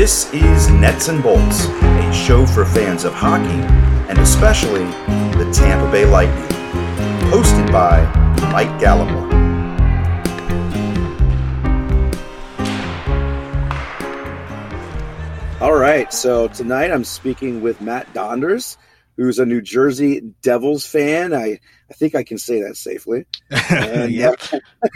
[0.00, 3.60] This is Nets and Bolts, a show for fans of hockey
[4.08, 4.84] and especially
[5.36, 6.48] the Tampa Bay Lightning.
[7.30, 8.02] Hosted by
[8.50, 9.28] Mike Gallimore.
[15.60, 18.78] All right, so tonight I'm speaking with Matt Donders,
[19.18, 21.34] who's a New Jersey Devils fan.
[21.34, 21.60] I,
[21.90, 23.26] I think I can say that safely.
[23.70, 24.40] And, Yep.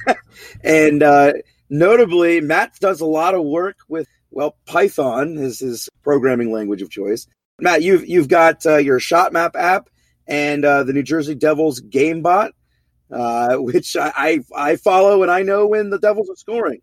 [0.08, 0.14] uh,
[0.64, 1.34] and uh,
[1.68, 6.90] notably, Matt does a lot of work with well, Python is his programming language of
[6.90, 7.26] choice.
[7.60, 9.88] Matt, you've you've got uh, your Shot Map app
[10.26, 12.50] and uh, the New Jersey Devils GameBot,
[13.10, 16.80] uh, which I, I I follow and I know when the Devils are scoring.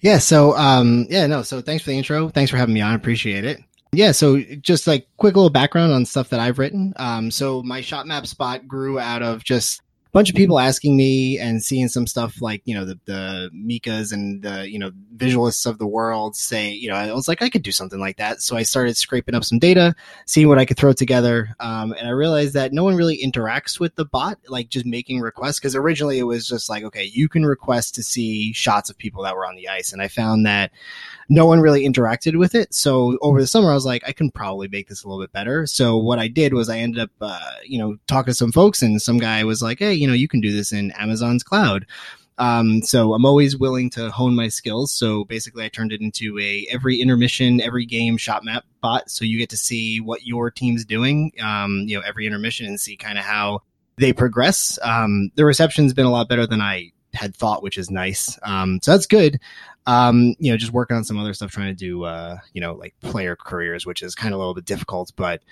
[0.00, 0.18] Yeah.
[0.18, 1.40] So, um, yeah, no.
[1.40, 2.28] So thanks for the intro.
[2.28, 2.94] Thanks for having me on.
[2.94, 3.60] Appreciate it.
[3.92, 4.12] Yeah.
[4.12, 6.92] So just like quick little background on stuff that I've written.
[6.96, 9.80] Um, so my shot map spot grew out of just
[10.14, 14.12] bunch of people asking me and seeing some stuff like, you know, the, the Mikas
[14.12, 17.50] and the, you know, visualists of the world say, you know, I was like, I
[17.50, 18.40] could do something like that.
[18.40, 19.92] So I started scraping up some data,
[20.24, 21.56] seeing what I could throw together.
[21.58, 25.20] Um, and I realized that no one really interacts with the bot, like just making
[25.20, 25.58] requests.
[25.58, 29.24] Cause originally it was just like, okay, you can request to see shots of people
[29.24, 29.92] that were on the ice.
[29.92, 30.70] And I found that
[31.28, 32.72] no one really interacted with it.
[32.72, 35.32] So over the summer, I was like, I can probably make this a little bit
[35.32, 35.66] better.
[35.66, 38.82] So what I did was I ended up, uh, you know, talking to some folks,
[38.82, 41.86] and some guy was like, Hey, you know, you can do this in Amazon's cloud.
[42.36, 44.92] Um, so I'm always willing to hone my skills.
[44.92, 49.10] So basically, I turned it into a every intermission, every game shot map bot.
[49.10, 52.78] So you get to see what your team's doing, um, you know, every intermission and
[52.78, 53.62] see kind of how
[53.96, 54.78] they progress.
[54.82, 58.38] Um, the reception's been a lot better than I had thought, which is nice.
[58.42, 59.40] Um, so that's good
[59.86, 62.74] um, you know, just working on some other stuff, trying to do, uh, you know,
[62.74, 65.42] like player careers, which is kind of a little bit difficult, but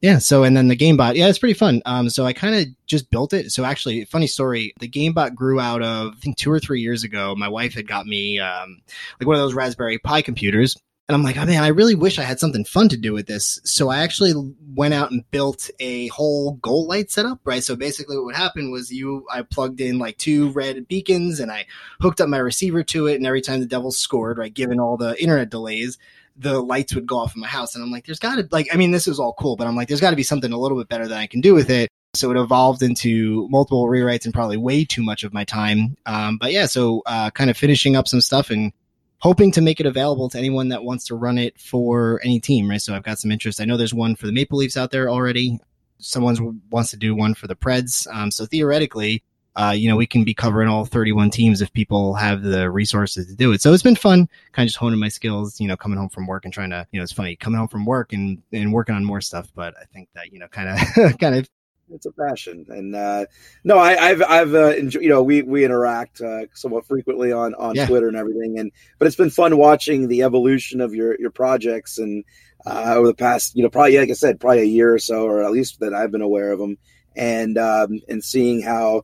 [0.00, 0.18] yeah.
[0.18, 1.82] So, and then the GameBot, yeah, it's pretty fun.
[1.84, 3.52] Um, so I kind of just built it.
[3.52, 7.04] So actually, funny story, the GameBot grew out of, I think two or three years
[7.04, 8.80] ago, my wife had got me, um,
[9.20, 10.76] like one of those Raspberry Pi computers.
[11.08, 13.26] And I'm like, oh man, I really wish I had something fun to do with
[13.26, 13.58] this.
[13.64, 14.32] So I actually
[14.76, 17.64] went out and built a whole goal light setup, right?
[17.64, 21.50] So basically what would happen was you, I plugged in like two red beacons and
[21.50, 21.66] I
[22.00, 23.16] hooked up my receiver to it.
[23.16, 25.98] And every time the devil scored, right, given all the internet delays,
[26.40, 27.74] the lights would go off in my house.
[27.74, 29.88] And I'm like, there's gotta, like, I mean, this is all cool, but I'm like,
[29.88, 31.88] there's gotta be something a little bit better that I can do with it.
[32.14, 35.96] So it evolved into multiple rewrites and probably way too much of my time.
[36.06, 38.72] Um, but yeah, so, uh, kind of finishing up some stuff and,
[39.20, 42.68] hoping to make it available to anyone that wants to run it for any team,
[42.68, 42.80] right?
[42.80, 43.60] So I've got some interest.
[43.60, 45.60] I know there's one for the Maple Leafs out there already.
[45.98, 48.06] Someone wants to do one for the Preds.
[48.12, 49.22] Um, so theoretically,
[49.56, 53.26] uh, you know, we can be covering all 31 teams if people have the resources
[53.26, 53.60] to do it.
[53.60, 56.26] So it's been fun, kind of just honing my skills, you know, coming home from
[56.26, 58.94] work and trying to, you know, it's funny coming home from work and, and working
[58.94, 59.48] on more stuff.
[59.54, 61.48] But I think that, you know, kind of, kind of
[61.92, 63.24] it's a passion and uh
[63.64, 67.54] no i i've i've uh enjoyed, you know we we interact uh somewhat frequently on
[67.54, 67.86] on Yeah.
[67.86, 71.98] twitter and everything and but it's been fun watching the evolution of your your projects
[71.98, 72.24] and
[72.66, 75.24] uh over the past you know probably like i said probably a year or so
[75.24, 76.78] or at least that i've been aware of them
[77.16, 79.02] and um and seeing how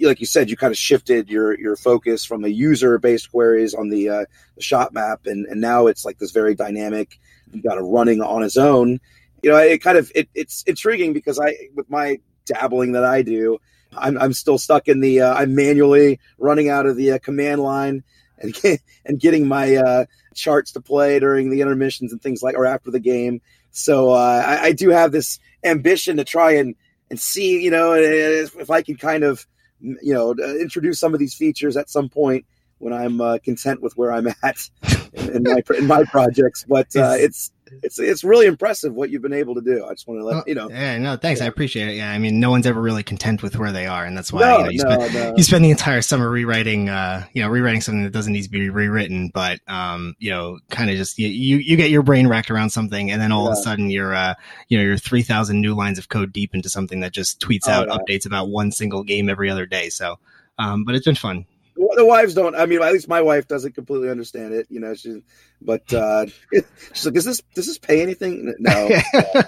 [0.00, 3.74] like you said you kind of shifted your your focus from the user based queries
[3.74, 7.18] on the uh the shot map and and now it's like this very dynamic
[7.52, 8.98] you got it running on its own
[9.42, 13.22] you know, it kind of it, it's intriguing because I with my dabbling that I
[13.22, 13.58] do,
[13.96, 17.60] I'm I'm still stuck in the uh, I'm manually running out of the uh, command
[17.60, 18.02] line
[18.38, 20.04] and get, and getting my uh,
[20.34, 23.40] charts to play during the intermissions and things like or after the game.
[23.70, 26.74] So uh, I, I do have this ambition to try and
[27.08, 29.46] and see you know if I can kind of
[29.80, 32.44] you know introduce some of these features at some point
[32.78, 34.70] when I'm uh, content with where I'm at
[35.14, 36.64] in, in my in my projects.
[36.68, 39.84] But uh, it's it's it's really impressive what you've been able to do.
[39.84, 40.68] I just want to let you know.
[40.70, 41.40] Yeah, no, thanks.
[41.40, 41.94] I appreciate it.
[41.96, 44.40] Yeah, I mean, no one's ever really content with where they are, and that's why
[44.40, 45.34] No, you, know, you, no, spend, no.
[45.36, 48.50] you spend the entire summer rewriting, uh, you know, rewriting something that doesn't need to
[48.50, 52.26] be rewritten, but um, you know, kind of just you, you you get your brain
[52.28, 54.34] wrapped around something, and then all of a sudden you're uh,
[54.68, 57.64] you know, you're three thousand new lines of code deep into something that just tweets
[57.66, 57.96] Oh, out yeah.
[57.96, 59.88] updates about one single game every other day.
[59.88, 60.18] So,
[60.58, 61.46] um, but it's been fun.
[61.76, 62.54] The wives don't.
[62.54, 64.66] I mean, at least my wife doesn't completely understand it.
[64.70, 65.22] You know, she.
[65.60, 66.26] But uh,
[66.92, 68.88] she's like, "Is this does this pay anything?" No.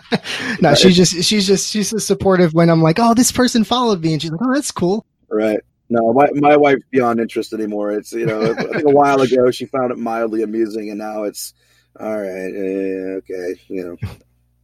[0.61, 4.03] no, she's just she's just she's just supportive when I'm like, oh, this person followed
[4.03, 5.07] me, and she's like, oh, that's cool.
[5.31, 5.61] Right.
[5.91, 7.93] No, my, my wife's beyond interest anymore.
[7.93, 11.23] It's you know, I think a while ago she found it mildly amusing, and now
[11.23, 11.55] it's
[11.99, 12.53] all right.
[12.55, 13.97] okay, you know,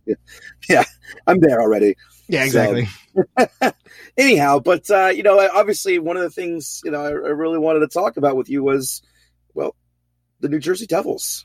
[0.06, 0.14] yeah,
[0.68, 0.84] yeah,
[1.26, 1.96] I'm there already.
[2.28, 3.72] Yeah, So- exactly.
[4.16, 7.58] Anyhow, but uh, you know, obviously, one of the things you know I, I really
[7.58, 9.02] wanted to talk about with you was,
[9.54, 9.74] well,
[10.40, 11.44] the New Jersey Devils,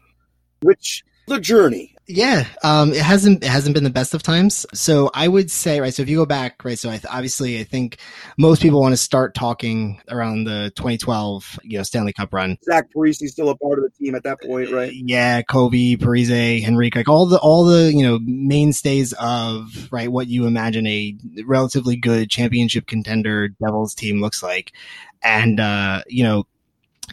[0.61, 1.95] which the journey.
[2.11, 4.65] Yeah, um, it hasn't it hasn't been the best of times.
[4.73, 5.93] So I would say right.
[5.93, 7.99] So if you go back right, so I th- obviously I think
[8.35, 12.57] most people want to start talking around the 2012 you know Stanley Cup run.
[12.63, 14.91] Zach Parise still a part of the team at that point, right?
[14.91, 20.25] Yeah, Kovy, Parise, Henrique, like all the all the you know mainstays of right what
[20.25, 21.15] you imagine a
[21.45, 24.71] relatively good championship contender Devils team looks like,
[25.21, 26.47] and uh, you know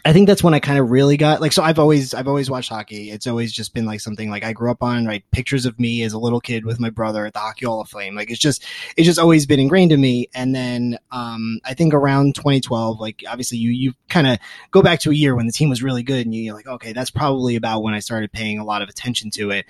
[0.05, 2.49] I think that's when I kind of really got like so I've always I've always
[2.49, 3.11] watched hockey.
[3.11, 5.23] It's always just been like something like I grew up on, right?
[5.31, 7.89] Pictures of me as a little kid with my brother at the Hockey Hall of
[7.89, 8.15] Fame.
[8.15, 8.65] Like it's just
[8.95, 10.27] it's just always been ingrained in me.
[10.33, 14.39] And then um I think around 2012, like obviously you you kind of
[14.71, 16.93] go back to a year when the team was really good and you're like, okay,
[16.93, 19.65] that's probably about when I started paying a lot of attention to it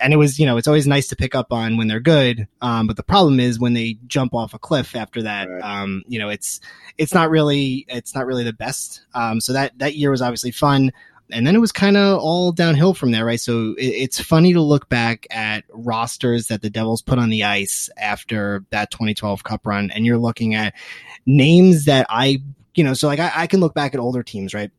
[0.00, 2.48] and it was you know it's always nice to pick up on when they're good
[2.60, 5.62] um, but the problem is when they jump off a cliff after that right.
[5.62, 6.60] um, you know it's
[7.00, 9.06] it's not really it's not really the best.
[9.14, 10.92] Um, so that that year was obviously fun
[11.32, 13.40] and then it was kind of all downhill from there right?
[13.40, 17.44] So it, it's funny to look back at rosters that the devils put on the
[17.44, 20.74] ice after that 2012 cup run and you're looking at
[21.26, 22.38] names that i
[22.74, 24.70] you know so like I, I can look back at older teams right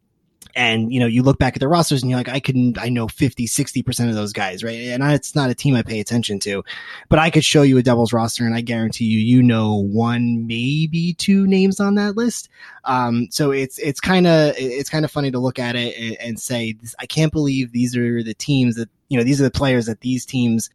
[0.56, 2.90] and you know you look back at the rosters and you're like i can i
[2.90, 4.78] know 50 60% of those guys right?
[4.78, 6.64] And it's not a team i pay attention to
[7.10, 10.48] but i could show you a devils roster and i guarantee you you know one
[10.48, 12.50] maybe two names on that list.
[12.84, 16.40] Um, so it's it's kind of it's kind of funny to look at it and
[16.40, 19.86] say i can't believe these are the teams that you know these are the players
[19.86, 20.70] that these teams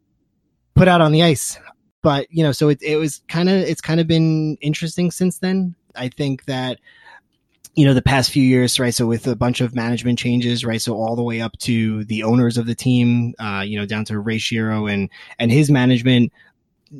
[0.75, 1.59] put out on the ice.
[2.01, 5.39] But you know so it, it was kind of it's kind of been interesting since
[5.39, 5.75] then.
[5.95, 6.79] I think that
[7.77, 8.93] you know the past few years right?
[8.93, 10.81] So with a bunch of management changes right?
[10.81, 14.03] So all the way up to the owners of the team uh, you know down
[14.05, 15.09] to ray shero and
[15.39, 16.33] and his management.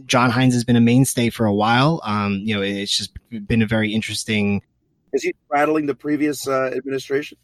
[0.06, 2.02] John Hynes has been a mainstay for a while.
[2.04, 3.12] Um, you know it's just
[3.48, 4.62] been a very interesting
[5.14, 7.38] is he rattling the previous uh, administration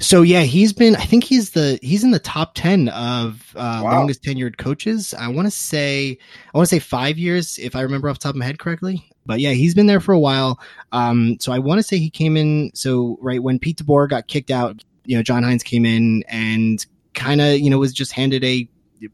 [0.00, 0.96] so yeah, he's been.
[0.96, 3.92] I think he's the he's in the top ten of uh, wow.
[3.92, 5.14] longest tenured coaches.
[5.14, 6.18] I want to say
[6.52, 8.58] I want to say five years if I remember off the top of my head
[8.58, 9.08] correctly.
[9.26, 10.60] But yeah, he's been there for a while.
[10.92, 12.70] Um, so I want to say he came in.
[12.74, 16.84] So right when Pete DeBoer got kicked out, you know, John Hynes came in and
[17.14, 18.68] kind of you know was just handed a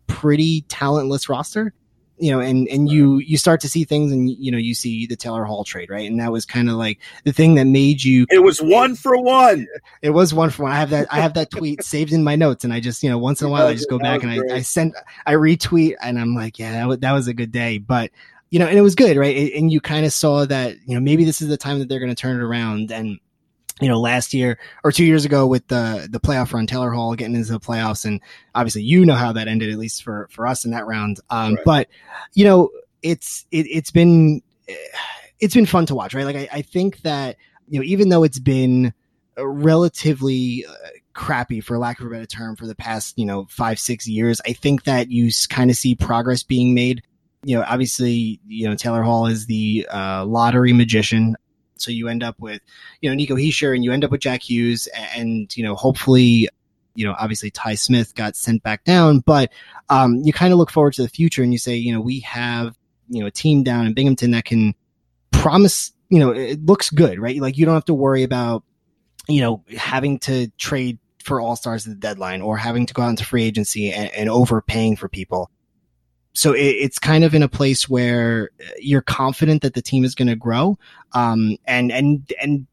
[0.07, 1.73] pretty talentless roster
[2.21, 5.07] you know, and and you you start to see things, and you know, you see
[5.07, 6.09] the Taylor Hall trade, right?
[6.09, 8.27] And that was kind of like the thing that made you.
[8.31, 9.67] It was one for one.
[10.03, 10.73] It was one for one.
[10.73, 11.09] I have that.
[11.11, 13.49] I have that tweet saved in my notes, and I just you know once in
[13.49, 14.95] a while I just go back and I, I send
[15.27, 18.11] I retweet, and I'm like, yeah, that was, that was a good day, but
[18.51, 19.53] you know, and it was good, right?
[19.55, 22.01] And you kind of saw that, you know, maybe this is the time that they're
[22.01, 22.91] going to turn it around.
[22.91, 23.21] And,
[23.81, 27.15] you know, last year or two years ago with the, the playoff run, Taylor Hall
[27.15, 28.05] getting into the playoffs.
[28.05, 28.21] And
[28.55, 31.21] obviously, you know how that ended, at least for, for us in that round.
[31.31, 31.65] Um, right.
[31.65, 31.88] but,
[32.35, 32.71] you know,
[33.03, 34.43] it's, it, it's been,
[35.38, 36.25] it's been fun to watch, right?
[36.25, 37.37] Like, I, I think that,
[37.69, 38.93] you know, even though it's been
[39.38, 40.75] relatively uh,
[41.12, 44.41] crappy for lack of a better term for the past you know five six years
[44.47, 47.03] i think that you kind of see progress being made
[47.44, 51.37] you know, obviously, you know, Taylor Hall is the uh, lottery magician.
[51.81, 52.61] So you end up with,
[53.00, 56.49] you know, Nico Hischier and you end up with Jack Hughes and, you know, hopefully,
[56.94, 59.53] you know, obviously Ty Smith got sent back down, but
[59.88, 62.21] um, you kind of look forward to the future and you say, you know, we
[62.21, 62.77] have,
[63.09, 64.75] you know, a team down in Binghamton that can
[65.31, 67.41] promise, you know, it looks good, right?
[67.41, 68.65] Like you don't have to worry about,
[69.29, 73.03] you know, having to trade for all stars at the deadline or having to go
[73.03, 75.50] out into free agency and, and overpaying for people
[76.32, 80.15] so it, it's kind of in a place where you're confident that the team is
[80.15, 80.79] going to grow.
[81.12, 82.67] Um, and, and, and,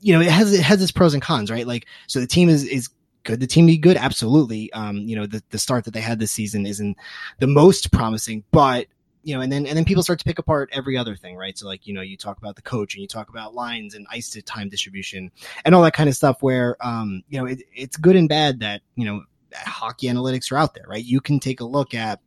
[0.00, 1.66] you know, it has, it has its pros and cons, right?
[1.66, 2.88] Like, so the team is, is
[3.24, 3.40] good.
[3.40, 3.96] The team be good.
[3.96, 4.72] Absolutely.
[4.72, 6.96] Um, you know, the, the start that they had this season isn't
[7.38, 8.86] the most promising, but
[9.22, 11.56] you know, and then and then people start to pick apart every other thing, right?
[11.58, 14.06] So like, you know, you talk about the coach and you talk about lines and
[14.10, 15.30] ice to time distribution
[15.64, 18.60] and all that kind of stuff where um, you know, it, it's good and bad
[18.60, 19.22] that, you know,
[19.54, 21.04] hockey analytics are out there, right?
[21.04, 22.20] You can take a look at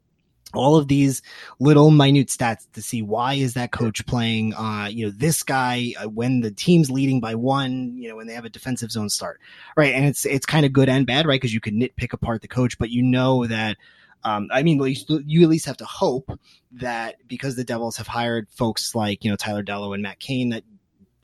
[0.53, 1.22] all of these
[1.60, 5.93] little minute stats to see why is that coach playing uh you know this guy
[6.00, 9.10] uh, when the team's leading by one you know when they have a defensive zone
[9.10, 9.39] start
[9.75, 12.41] right and it's it's kind of good and bad right because you can nitpick apart
[12.41, 13.77] the coach but you know that
[14.25, 16.39] um, I mean, you at least have to hope
[16.72, 20.50] that because the Devils have hired folks like you know Tyler Dellow and Matt Cane,
[20.50, 20.63] that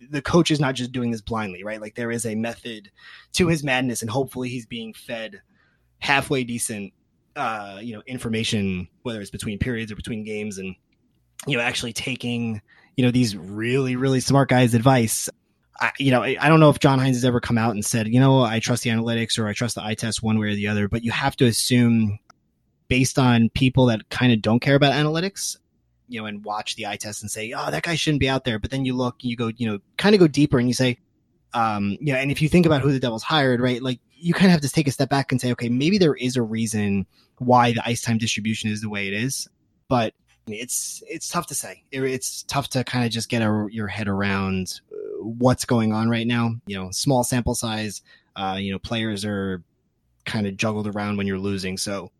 [0.09, 1.79] the coach is not just doing this blindly, right?
[1.79, 2.91] Like there is a method
[3.33, 5.41] to his madness, and hopefully he's being fed
[5.99, 6.93] halfway decent
[7.35, 10.75] uh, you know, information, whether it's between periods or between games, and
[11.47, 12.61] you know, actually taking
[12.95, 15.29] you know these really really smart guys' advice.
[15.81, 17.85] I, you know, I, I don't know if John Hynes has ever come out and
[17.85, 20.47] said, you know, I trust the analytics or I trust the eye test one way
[20.47, 22.19] or the other, but you have to assume
[22.89, 25.55] based on people that kind of don't care about analytics,
[26.09, 28.43] you know, and watch the eye test and say, oh, that guy shouldn't be out
[28.43, 28.59] there.
[28.59, 30.97] But then you look, you go, you know, kind of go deeper and you say,
[31.53, 34.33] Um, you know, and if you think about who the Devils hired, right, like you
[34.33, 36.41] kind of have to take a step back and say, okay, maybe there is a
[36.41, 37.05] reason
[37.37, 39.47] why the ice time distribution is the way it is,
[39.87, 40.13] but
[40.47, 41.83] it's it's tough to say.
[41.91, 45.93] It, it's tough to kind of just get a, your head around uh, what's going
[45.93, 46.51] on right now.
[46.67, 48.01] You know, small sample size.
[48.35, 49.63] Uh, you know, players are
[50.25, 51.77] kind of juggled around when you're losing.
[51.77, 52.11] So,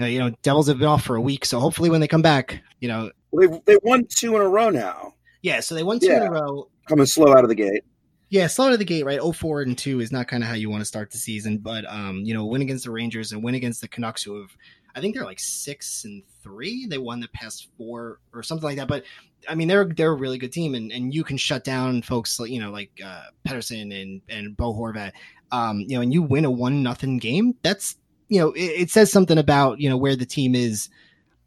[0.00, 1.44] uh, you know, Devils have been off for a week.
[1.44, 4.70] So hopefully, when they come back, you know, they they won two in a row
[4.70, 5.14] now.
[5.42, 6.22] Yeah, so they won two Yeah.
[6.22, 6.68] in a row.
[6.88, 7.82] Coming slow out of the gate.
[8.28, 9.20] Yeah, slow to the gate, right?
[9.22, 11.84] 04 and 2 is not kind of how you want to start the season, but
[11.88, 14.50] um, you know, win against the Rangers and win against the Canucks who have
[14.96, 16.86] I think they're like 6 and 3.
[16.86, 19.04] They won the past 4 or something like that, but
[19.48, 22.40] I mean, they're they're a really good team and and you can shut down folks
[22.40, 25.12] you know, like uh Pettersson and and Bo Horvat.
[25.52, 27.54] Um, you know, and you win a 1 nothing game.
[27.62, 27.96] That's,
[28.28, 30.88] you know, it, it says something about, you know, where the team is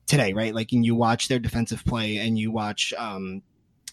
[0.06, 0.56] today, right?
[0.56, 3.42] Like, and you watch their defensive play and you watch, um,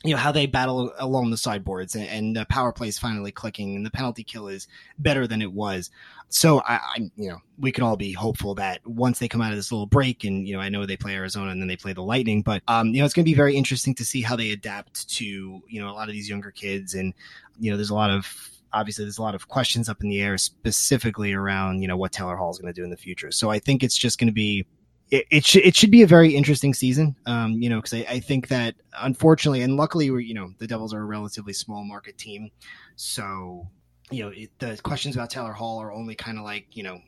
[0.05, 3.33] you know how they battle along the sideboards and, and the power play is finally
[3.33, 5.91] clicking and the penalty kill is better than it was.
[6.29, 9.53] So I, I you know we can all be hopeful that once they come out
[9.53, 11.77] of this little break and you know i know they play arizona and then they
[11.77, 14.21] play the lightning but um you know it's going to be very interesting to see
[14.21, 16.95] how they adapt to you know a lot of these younger kids.
[16.95, 17.15] And
[17.59, 20.21] you know there's a lot of obviously there's a lot of questions up in the
[20.21, 23.31] air specifically around you know what taylor hall is going to do in the future.
[23.31, 24.67] So i think it's just going to be
[25.11, 27.17] it, it should it should be a very interesting season.
[27.27, 30.67] Um, you know, because I, I think that unfortunately and luckily, we you know the
[30.67, 32.51] Devils are a relatively small market team,
[32.97, 33.69] so
[34.11, 37.01] you know it, the questions about Taylor Hall are only kind of like you know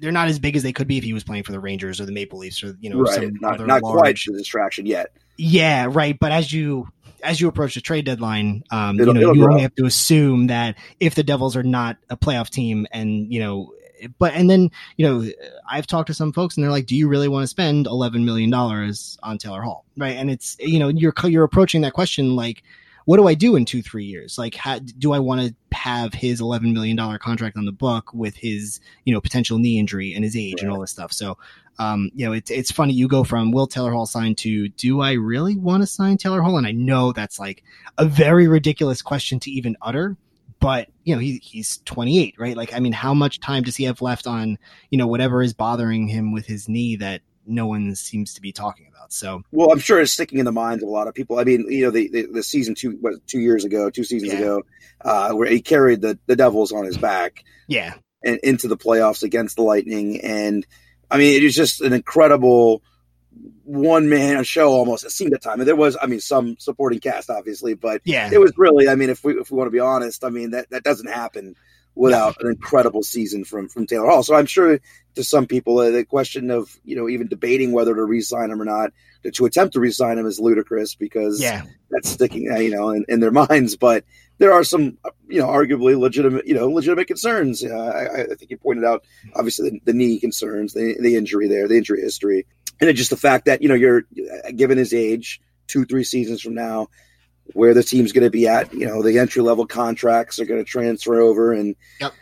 [0.00, 2.00] they're not as big as they could be if he was playing for the Rangers
[2.00, 3.14] or the Maple Leafs or you know right.
[3.14, 4.24] some Not, other not quite large.
[4.26, 5.12] the distraction yet.
[5.36, 6.16] Yeah, right.
[6.18, 6.88] But as you
[7.22, 10.48] as you approach the trade deadline, um, It'll- you know you only have to assume
[10.48, 13.72] that if the Devils are not a playoff team, and you know,
[14.18, 15.30] but and then you know,
[15.70, 18.24] I've talked to some folks and they're like, "Do you really want to spend eleven
[18.24, 20.16] million dollars on Taylor Hall?" Right?
[20.16, 22.62] And it's you know you're you're approaching that question like.
[23.06, 24.38] What do I do in two, three years?
[24.38, 28.10] Like, how, do I want to have his eleven million dollar contract on the book
[28.14, 31.12] with his, you know, potential knee injury and his age and all this stuff?
[31.12, 31.36] So,
[31.78, 32.94] um, you know, it's it's funny.
[32.94, 36.40] You go from will Taylor Hall sign to do I really want to sign Taylor
[36.40, 36.56] Hall?
[36.56, 37.62] And I know that's like
[37.98, 40.16] a very ridiculous question to even utter,
[40.64, 42.56] but you know, he he's 28, right?
[42.56, 45.52] Like, I mean, how much time does he have left on you know whatever is
[45.52, 49.12] bothering him with his knee that no one seems to be talking about?
[49.12, 51.38] So Well, I'm sure it's sticking in the minds of a lot of people.
[51.38, 54.32] I mean, you know, the the, the season two, what, two years ago, two seasons
[54.32, 54.38] Yeah.
[54.38, 54.62] ago,
[55.04, 59.22] uh, where he carried the the Devils on his back yeah, and into the playoffs
[59.22, 60.66] against the Lightning, and
[61.10, 62.82] I mean, it was just an incredible
[63.64, 65.04] one man show almost.
[65.04, 68.30] It seemed at time, and there was, I mean, some supporting cast, obviously, but yeah,
[68.32, 70.50] it was really, I mean, if we if we want to be honest, I mean,
[70.50, 71.56] that that doesn't happen
[71.96, 74.22] without an incredible season from from Taylor Hall.
[74.22, 74.80] So I'm sure
[75.14, 78.60] to some people, uh, the question of you know even debating whether to re-sign him
[78.60, 82.58] or not, to, to attempt to re-sign him is ludicrous because yeah, that's sticking, uh,
[82.58, 83.76] you know, in, in their minds.
[83.76, 84.04] But
[84.38, 84.98] there are some,
[85.28, 87.64] you know, arguably legitimate, you know, legitimate concerns.
[87.64, 91.48] Uh, I, I think you pointed out, obviously, the, the knee concerns, the, the injury
[91.48, 92.46] there, the injury history,
[92.80, 94.02] and then just the fact that you know you're
[94.46, 96.88] uh, given his age, two, three seasons from now,
[97.52, 100.62] where the team's going to be at, you know, the entry level contracts are going
[100.62, 102.12] to transfer over, and Yep.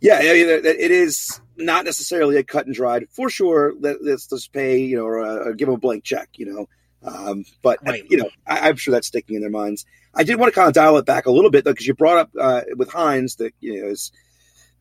[0.00, 3.74] yeah, I mean, it is not necessarily a cut and dried for sure.
[3.78, 6.46] Let, let's just pay, you know, or, uh, or give them a blank check, you
[6.46, 6.66] know.
[7.04, 8.04] Um, but Right.
[8.08, 9.84] you know, I, I'm sure that's sticking in their minds.
[10.14, 11.94] I did want to kind of dial it back a little bit though, because you
[11.94, 14.12] brought up uh, with Hynes that you know, is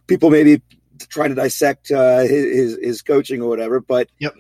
[0.08, 0.62] people maybe
[1.10, 3.80] trying to dissect uh, his, his his coaching or whatever.
[3.80, 4.36] But Yep.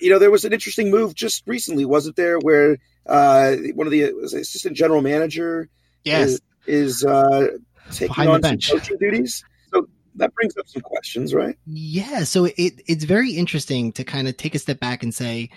[0.00, 3.90] You know, there was an interesting move just recently, wasn't there, where uh, one of
[3.90, 5.68] the assistant general manager
[6.04, 7.48] yes, is, is uh,
[7.90, 8.70] taking Behind the on some bench.
[8.70, 9.44] coaching duties.
[9.72, 11.56] So that brings up some questions, right?
[11.66, 15.50] Yeah, so it it's very interesting to kind of take a step back and say,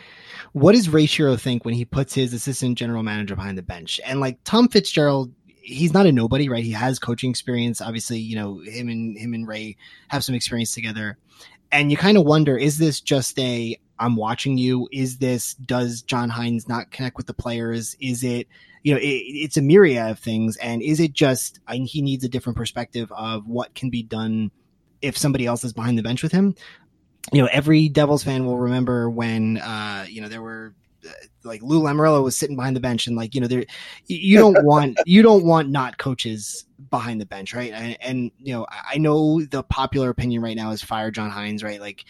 [0.53, 3.99] what does Ray Shero think when he puts his assistant general manager behind the bench?
[4.05, 5.31] And like Tom Fitzgerald,
[5.61, 6.63] he's not a nobody, right?
[6.63, 7.81] He has coaching experience.
[7.81, 9.77] Obviously, you know him and him and Ray
[10.09, 11.17] have some experience together,
[11.71, 14.87] and you kind of wonder: is this just a I'm watching you?
[14.91, 17.95] Is this does John Hynes not connect with the players?
[17.99, 18.47] Is it
[18.83, 20.57] you know, it, it's a myriad of things.
[20.57, 24.51] And is it just I, he needs a different perspective of what can be done
[25.01, 26.55] if somebody else is behind the bench with him?
[27.31, 30.73] You know, every Devils fan will remember when uh, you know there were
[31.43, 33.65] like Lou Lamoriello was sitting behind the bench, and like you know, there
[34.07, 37.71] you don't want you don't want not coaches behind the bench, right?
[37.73, 41.63] And, and you know, I- know the popular opinion right now is fire John Hynes,
[41.63, 41.79] right?
[41.79, 42.05] Like,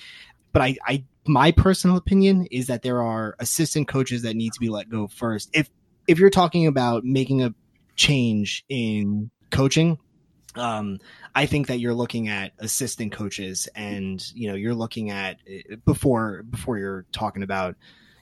[0.52, 4.60] but I, I my personal opinion is that there are assistant coaches that need to
[4.60, 5.50] be let go first.
[5.54, 5.70] If
[6.08, 7.54] if you're talking about making a
[7.96, 10.00] change in coaching,
[10.56, 11.00] um,
[11.36, 15.76] I think that you're looking at assistant coaches, and you know you're looking at uh,
[15.86, 17.76] before before you're talking about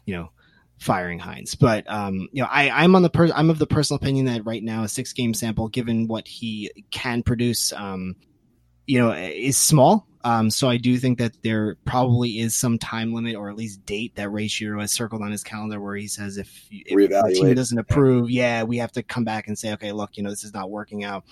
[0.06, 0.30] you know
[0.77, 1.57] firing Hynes.
[1.57, 4.46] But um, you know, I, I'm on the per- I'm of the personal opinion that
[4.46, 8.15] right now a six game sample, given what he can produce, um,
[8.86, 10.07] you know, is small.
[10.24, 13.86] Um, so I do think that there probably is some time limit or at least
[13.86, 17.34] date that Ray Shero has circled on his calendar where he says if, if the
[17.34, 20.29] team doesn't approve, yeah, we have to come back and say, okay, look, you know,
[20.29, 21.24] this is not working out.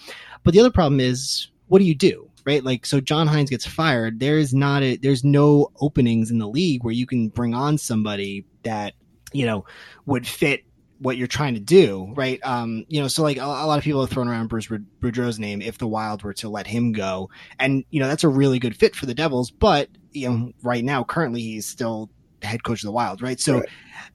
[0.44, 2.30] But the other problem is, what do you do?
[2.46, 2.64] Right?
[2.64, 4.20] Like, so John Hynes gets fired.
[4.20, 7.78] There is not a, there's no openings in the league where you can bring on
[7.78, 8.94] somebody that,
[9.36, 9.66] you know,
[10.06, 10.64] would fit
[11.00, 12.40] what you're trying to do, right?
[12.44, 15.40] Um, you know, so like a, a lot of people have thrown around Bruce Boudreau's
[15.40, 18.60] name if the Wild were to let him go, and you know that's a really
[18.60, 19.52] good fit for the Devils.
[19.52, 22.10] But you know, right now, currently, he's still
[22.42, 23.40] head coach of the Wild, right?
[23.40, 23.70] So, right.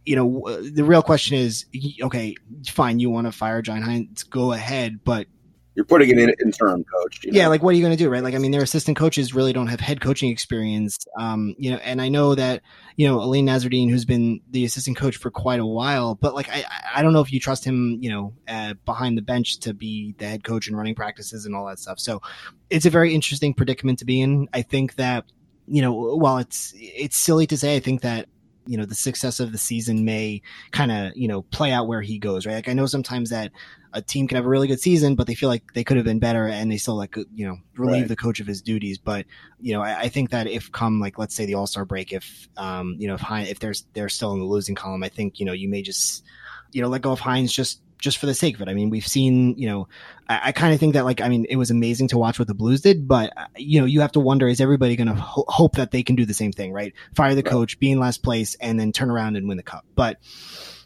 [0.07, 1.67] you know, the real question is,
[2.03, 2.35] okay,
[2.69, 5.27] fine, you want to fire John Hynes, go ahead, but
[5.75, 7.21] you're putting it in interim coach.
[7.23, 7.39] You know?
[7.39, 8.23] Yeah, like what are you going to do, right?
[8.23, 10.99] Like, I mean, their assistant coaches really don't have head coaching experience.
[11.19, 12.63] Um, you know, and I know that
[12.97, 16.49] you know Alain Nasreddine, who's been the assistant coach for quite a while, but like,
[16.51, 19.75] I I don't know if you trust him, you know, uh, behind the bench to
[19.75, 22.01] be the head coach and running practices and all that stuff.
[22.01, 22.21] So,
[22.69, 24.49] it's a very interesting predicament to be in.
[24.53, 25.25] I think that
[25.67, 28.29] you know, while it's it's silly to say, I think that
[28.67, 32.03] you know the success of the season may kind of you know play out where
[32.03, 33.51] he goes right like i know sometimes that
[33.93, 36.07] a team can have a really good season but they feel like they could have
[36.07, 38.09] been better and they still like you know relieve right.
[38.09, 39.27] the coach of his duties but
[39.61, 42.49] you know I, I, think that if come like let's say the all-star break if
[42.57, 45.41] um you know if Hynes, if there's they're still in the losing column i think
[45.41, 46.25] you know you may just
[46.73, 48.69] you know let go of Hynes just just for the sake of it.
[48.69, 49.89] I mean, we've seen, you know,
[50.29, 52.49] I, I kind of think that like, I mean, it was amazing to watch what
[52.49, 55.15] the Blues did, but uh, you know, you have to wonder, is everybody going to
[55.15, 56.93] ho- hope that they can do the same thing, right?
[57.15, 57.51] Fire the right.
[57.51, 59.85] coach, be in last place, and then turn around and win the cup.
[59.95, 60.19] But,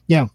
[0.06, 0.26] yeah,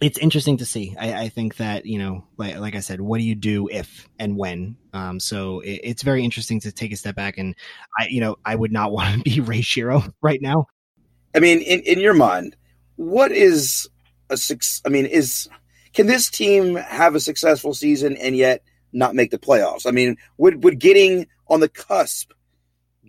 [0.00, 0.94] it's interesting to see.
[0.98, 4.08] I, I think that, you know, like, like I said, what do you do if
[4.18, 4.76] and when?
[4.92, 7.54] Um, so it, it's very interesting to take a step back and
[7.98, 10.66] I, you know, I would not want to be Ray Shero right now.
[11.34, 12.56] I mean, in, in your mind,
[12.96, 13.88] what is
[14.30, 14.82] a six?
[14.84, 15.48] I mean, is
[15.98, 18.62] can this team have a successful season and yet
[18.92, 19.84] not make the playoffs?
[19.84, 22.30] I mean, would would getting on the cusp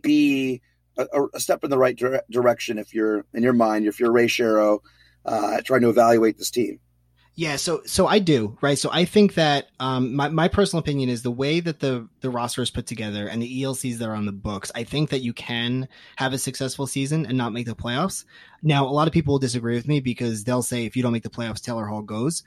[0.01, 0.63] be
[0.97, 1.05] a,
[1.35, 4.25] a step in the right dire- direction if you're in your mind, if you're Ray
[4.25, 4.79] Shero
[5.23, 6.79] uh, trying to evaluate this team?
[7.35, 8.77] Yeah, so so I do right.
[8.77, 12.31] So I think that um, my my personal opinion is the way that the the
[12.31, 14.71] roster is put together and the ELCs that are on the books.
[14.73, 18.25] I think that you can have a successful season and not make the playoffs.
[18.63, 21.13] Now, a lot of people will disagree with me because they'll say if you don't
[21.13, 22.41] make the playoffs, Taylor Hall goes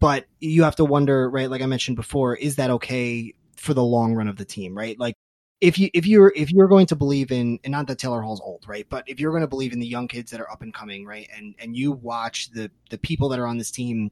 [0.00, 1.50] but you have to wonder, right?
[1.50, 4.98] Like I mentioned before, is that okay for the long run of the team, right?
[4.98, 5.14] Like
[5.60, 8.40] if you if you're if you're going to believe in and not that Taylor Hall's
[8.40, 8.86] old, right?
[8.88, 11.04] But if you're going to believe in the young kids that are up and coming,
[11.04, 11.28] right?
[11.36, 14.10] And and you watch the the people that are on this team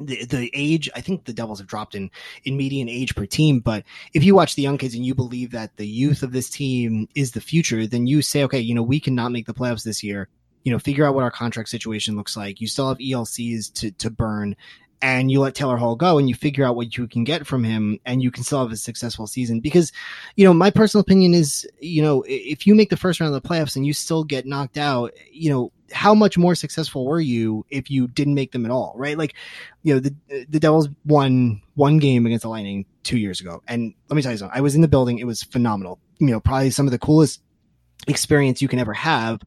[0.00, 2.10] the, the age i think the devils have dropped in
[2.44, 5.50] in median age per team but if you watch the young kids and you believe
[5.50, 8.82] that the youth of this team is the future then you say okay you know
[8.82, 10.28] we cannot make the playoffs this year
[10.64, 13.90] you know figure out what our contract situation looks like you still have elcs to
[13.92, 14.56] to burn
[15.02, 17.64] and you let Taylor Hall go and you figure out what you can get from
[17.64, 19.58] him and you can still have a successful season.
[19.58, 19.90] Because,
[20.36, 23.42] you know, my personal opinion is, you know, if you make the first round of
[23.42, 27.20] the playoffs and you still get knocked out, you know, how much more successful were
[27.20, 29.18] you if you didn't make them at all, right?
[29.18, 29.34] Like,
[29.82, 30.14] you know, the
[30.48, 33.60] the Devils won one game against the Lightning two years ago.
[33.66, 34.56] And let me tell you something.
[34.56, 35.18] I was in the building.
[35.18, 35.98] It was phenomenal.
[36.18, 37.42] You know, probably some of the coolest
[38.06, 39.42] experience you can ever have.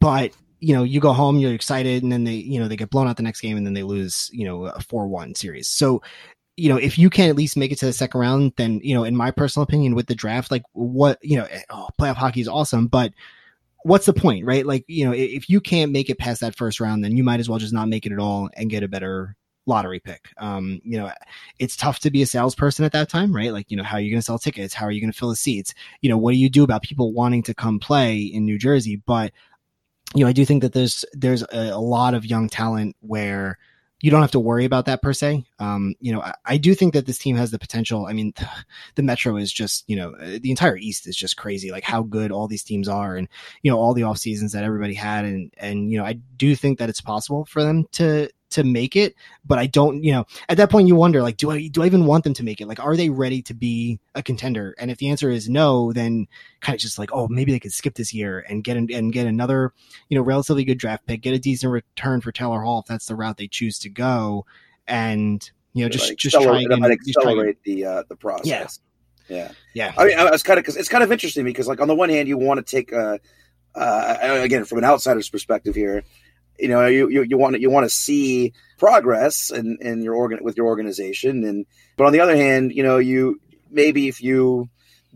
[0.00, 2.90] But you know, you go home, you're excited, and then they, you know, they get
[2.90, 5.68] blown out the next game, and then they lose, you know, a four-one series.
[5.68, 6.02] So,
[6.56, 8.94] you know, if you can at least make it to the second round, then you
[8.94, 12.16] know, in my personal opinion, with the draft, like what you know, eh, oh, playoff
[12.16, 13.12] hockey is awesome, but
[13.82, 14.66] what's the point, right?
[14.66, 17.40] Like, you know, if you can't make it past that first round, then you might
[17.40, 20.30] as well just not make it at all and get a better lottery pick.
[20.38, 21.12] Um, you know,
[21.58, 23.52] it's tough to be a salesperson at that time, right?
[23.52, 24.74] Like, you know, how are you going to sell tickets?
[24.74, 25.74] How are you going to fill the seats?
[26.00, 28.96] You know, what do you do about people wanting to come play in New Jersey?
[29.06, 29.32] But
[30.14, 33.58] you know, I do think that there's there's a, a, lot of young talent where
[34.00, 35.44] you don't have to worry about that per se.
[35.58, 38.06] Um, you know, I, I, do think that this team has the potential.
[38.06, 38.32] I mean,
[38.94, 42.30] the Metro is just, you know, the entire East is just crazy, like how good
[42.30, 43.28] all these teams are, and
[43.62, 46.54] you know, all the off seasons that everybody had, and and you know, I do
[46.54, 50.26] think that it's possible for them to to make it, but I don't, you know,
[50.48, 52.60] at that point you wonder like, do I, do I even want them to make
[52.60, 52.68] it?
[52.68, 54.74] Like, are they ready to be a contender?
[54.78, 56.26] And if the answer is no, then
[56.60, 59.12] kind of just like, oh, maybe they could skip this year and get an, and
[59.12, 59.72] get another,
[60.08, 63.06] you know, relatively good draft pick, get a decent return for Taylor Hall if that's
[63.06, 64.46] the route they choose to go,
[64.86, 68.46] and you know, just just try and accelerate the uh, the process.
[68.46, 68.66] Yeah.
[69.30, 69.92] Yeah, yeah.
[69.98, 71.94] I mean, I was kind of because it's kind of interesting because, like, on the
[71.94, 73.20] one hand, you want to take a,
[73.74, 76.02] uh, again from an outsider's perspective here,
[76.58, 80.38] you know you, you, you want you want to see progress in, in your organ
[80.42, 81.66] with your organization and
[81.96, 83.40] but on the other hand you know you
[83.70, 84.68] maybe if you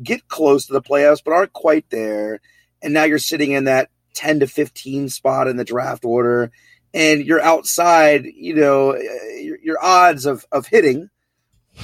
[0.02, 2.40] get close to the playoffs but aren't quite there
[2.82, 6.50] and now you're sitting in that 10 to 15 spot in the draft order
[6.94, 11.08] and you're outside, you know, your, your odds of, of hitting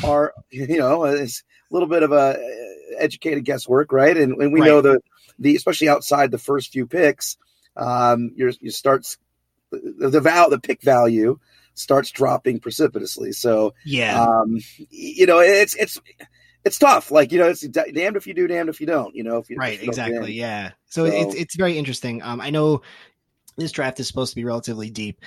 [0.05, 2.39] are, you know, it's a little bit of a
[2.99, 4.17] educated guesswork, right?
[4.17, 4.67] And, and we right.
[4.67, 5.03] know that
[5.39, 7.37] the, especially outside the first few picks,
[7.77, 9.07] um, you start
[9.71, 11.39] the, val the pick value
[11.75, 13.33] starts dropping precipitously.
[13.33, 14.59] So yeah, um,
[14.91, 15.99] you know, it's it's
[16.65, 17.11] it's tough.
[17.11, 19.15] Like you know, it's damned if you do, damned if you don't.
[19.15, 20.73] You know, if you right, if you exactly, yeah.
[20.87, 22.23] So, so, it's it's very interesting.
[22.23, 22.83] Um, I know
[23.57, 25.21] this draft is supposed to be relatively deep,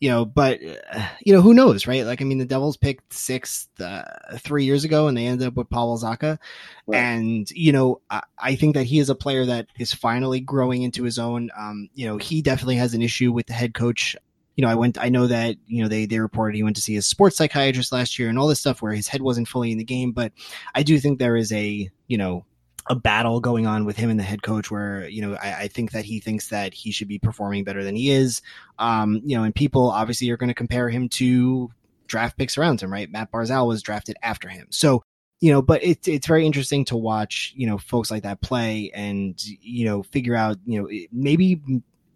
[0.00, 0.60] you know, but
[0.92, 2.04] uh, you know who knows, right?
[2.04, 4.04] Like, I mean, the Devils picked sixth uh,
[4.38, 6.38] three years ago, and they ended up with Pavel Zacha,
[6.86, 6.98] right.
[6.98, 10.82] and you know, I, I, think that he is a player that is finally growing
[10.82, 11.50] into his own.
[11.56, 14.16] Um, you know, he definitely has an issue with the head coach
[14.56, 16.82] you know, I went, I know that, you know, they, they reported he went to
[16.82, 19.70] see his sports psychiatrist last year and all this stuff where his head wasn't fully
[19.70, 20.12] in the game.
[20.12, 20.32] But
[20.74, 22.46] I do think there is a, you know,
[22.88, 25.68] a battle going on with him and the head coach where, you know, I, I
[25.68, 28.42] think that he thinks that he should be performing better than he is.
[28.78, 31.70] Um, you know, and people obviously are going to compare him to
[32.06, 33.10] draft picks around him, right?
[33.10, 34.68] Matt Barzal was drafted after him.
[34.70, 35.02] So,
[35.40, 38.90] you know, but it's it's very interesting to watch, you know, folks like that play
[38.94, 41.60] and, you know, figure out, you know, maybe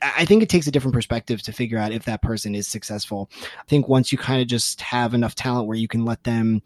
[0.01, 3.29] I think it takes a different perspective to figure out if that person is successful.
[3.59, 6.63] I think once you kind of just have enough talent where you can let them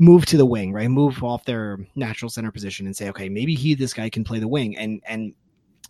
[0.00, 0.88] move to the wing, right?
[0.88, 4.38] Move off their natural center position and say, okay, maybe he, this guy can play
[4.38, 4.76] the wing.
[4.76, 5.34] And, and,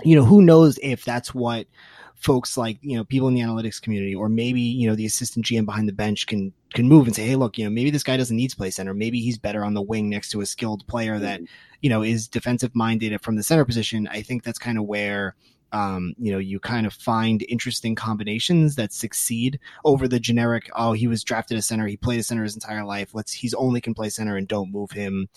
[0.03, 1.68] you know, who knows if that's what
[2.16, 5.46] folks like, you know, people in the analytics community, or maybe, you know, the assistant
[5.46, 8.03] GM behind the bench can, can move and say, Hey, look, you know, maybe this
[8.03, 8.92] guy doesn't need to play center.
[8.92, 11.53] Maybe he's better on the wing next to a skilled player that, mm-hmm.
[11.81, 14.09] you know, is defensive minded from the center position.
[14.09, 15.37] I think that's kind of where,
[15.73, 20.71] um, you know, you kind of find interesting combinations that succeed over the generic.
[20.75, 21.87] Oh, he was drafted a center.
[21.87, 23.15] He played a center his entire life.
[23.15, 25.29] Let's he's only can play center and don't move him.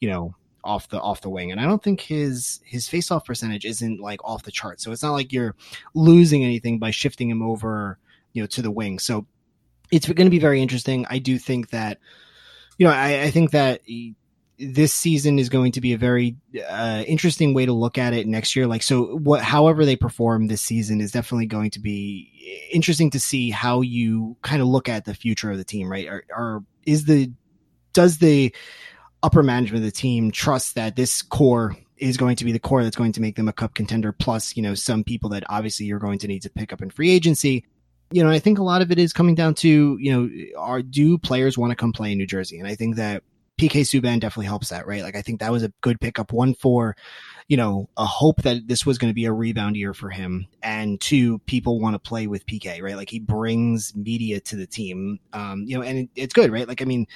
[0.00, 1.50] You know, off the off the wing.
[1.50, 4.80] And I don't think his his face off percentage isn't like off the chart.
[4.80, 5.54] So it's not like you're
[5.94, 7.98] losing anything by shifting him over,
[8.32, 8.98] you know, to the wing.
[8.98, 9.26] So
[9.90, 11.06] it's going to be very interesting.
[11.08, 11.98] I do think that,
[12.78, 13.82] you know, I, I think that
[14.58, 16.36] this season is going to be a very
[16.68, 18.66] uh, interesting way to look at it next year.
[18.66, 23.20] Like, so what, however they perform this season is definitely going to be interesting to
[23.20, 26.06] see how you kind of look at the future of the team, right?
[26.06, 27.32] Or, or is the,
[27.92, 28.54] does the
[29.22, 32.82] upper management of the team trust that this core is going to be the core
[32.82, 34.12] that's going to make them a cup contender?
[34.12, 36.90] Plus, you know, some people that obviously you're going to need to pick up in
[36.90, 37.64] free agency
[38.12, 40.82] you know, I think a lot of it is coming down to, you know, are
[40.82, 42.58] do players want to come play in New Jersey?
[42.58, 43.22] And I think that
[43.62, 45.02] PK Subban definitely helps that, right?
[45.02, 46.32] Like I think that was a good pickup.
[46.32, 46.96] One for,
[47.46, 50.48] you know, a hope that this was going to be a rebound year for him,
[50.64, 52.96] and two, people want to play with PK, right?
[52.96, 56.66] Like he brings media to the team, um, you know, and it, it's good, right?
[56.66, 57.06] Like I mean,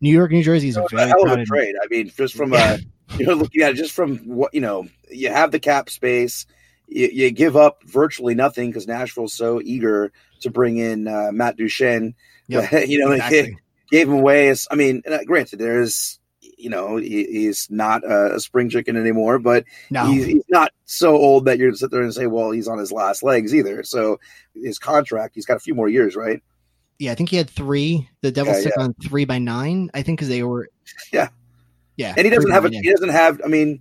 [0.00, 1.74] New York, New Jersey is a very hell of a trade.
[1.82, 2.76] I mean, just from yeah.
[2.76, 5.90] a you know looking at it, just from what you know, you have the cap
[5.90, 6.46] space.
[6.86, 11.56] You, you give up virtually nothing because Nashville's so eager to bring in uh, Matt
[11.56, 12.14] Duchene.
[12.46, 13.56] Yep, you know, exactly
[13.90, 14.48] gave him away.
[14.48, 18.96] As, I mean, uh, granted, there's you know he, he's not a, a, spring chicken
[18.96, 20.06] anymore, but no.
[20.06, 22.92] he's, he's, not so old that you're sit there and say, well, he's on his
[22.92, 23.82] last legs either.
[23.82, 24.18] So
[24.54, 26.42] his contract, he's got a few more years, right?
[26.98, 28.08] Yeah, I think he had three.
[28.20, 28.84] The Devils yeah, yeah.
[28.84, 29.90] on three by nine.
[29.94, 30.68] I think because they were.
[31.12, 31.28] Yeah,
[31.96, 32.68] yeah, and he doesn't have a.
[32.68, 33.40] He doesn't have.
[33.44, 33.80] I mean,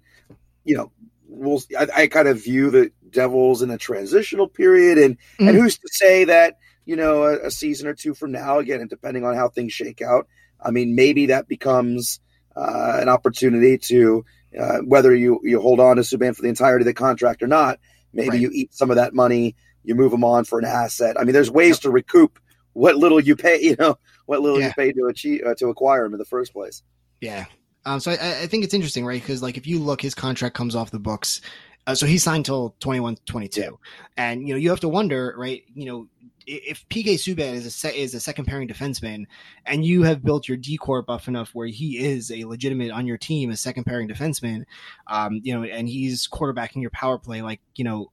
[0.63, 0.91] you know,
[1.27, 1.61] we'll.
[1.77, 5.47] I, I kind of view the Devils in a transitional period, and mm-hmm.
[5.47, 6.57] and who's to say that
[6.89, 9.71] you know, a, a, season or two from now, again, and depending on how things
[9.71, 10.27] shake out,
[10.59, 12.19] I mean, maybe that becomes
[12.55, 14.25] uh, an opportunity to
[14.59, 17.47] uh, whether you you hold on to Subban for the entirety of the contract or
[17.47, 17.79] not.
[18.11, 18.39] Maybe right.
[18.39, 21.15] you eat some of that money, you move them on for an asset.
[21.19, 22.39] I mean, there's ways to recoup
[22.73, 23.61] what little you pay.
[23.61, 24.67] You know, what little yeah.
[24.67, 26.81] you pay to achieve uh, to acquire him in the first place.
[27.21, 27.45] Yeah.
[27.85, 29.21] Um, so I, I think it's interesting, right?
[29.21, 31.41] Because like if you look, his contract comes off the books.
[31.85, 33.61] Uh, so he signed till 21, 22.
[33.61, 33.69] Yeah.
[34.17, 35.63] And, you know, you have to wonder, right?
[35.73, 36.07] You know,
[36.49, 39.25] if PK Subban is a se- is a second pairing defenseman,
[39.65, 43.05] and you have built your D corps buff enough where he is a legitimate on
[43.05, 44.63] your team, a second pairing defenseman,
[45.07, 48.09] um, you know, and he's quarterbacking your power play, like you know,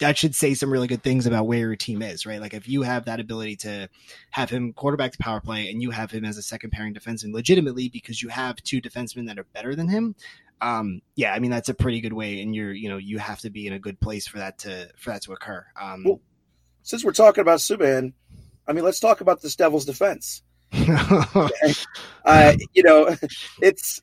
[0.00, 2.40] that should say some really good things about where your team is, right?
[2.40, 3.88] Like if you have that ability to
[4.30, 7.32] have him quarterback the power play and you have him as a second pairing defenseman
[7.32, 10.14] legitimately because you have two defensemen that are better than him.
[10.62, 13.40] Um, yeah, I mean that's a pretty good way, and you're you know you have
[13.40, 15.64] to be in a good place for that to for that to occur.
[15.80, 16.20] Um, well,
[16.82, 18.12] since we're talking about Subban,
[18.66, 20.42] I mean, let's talk about this Devil's defense.
[22.24, 23.16] uh, you know,
[23.62, 24.00] it's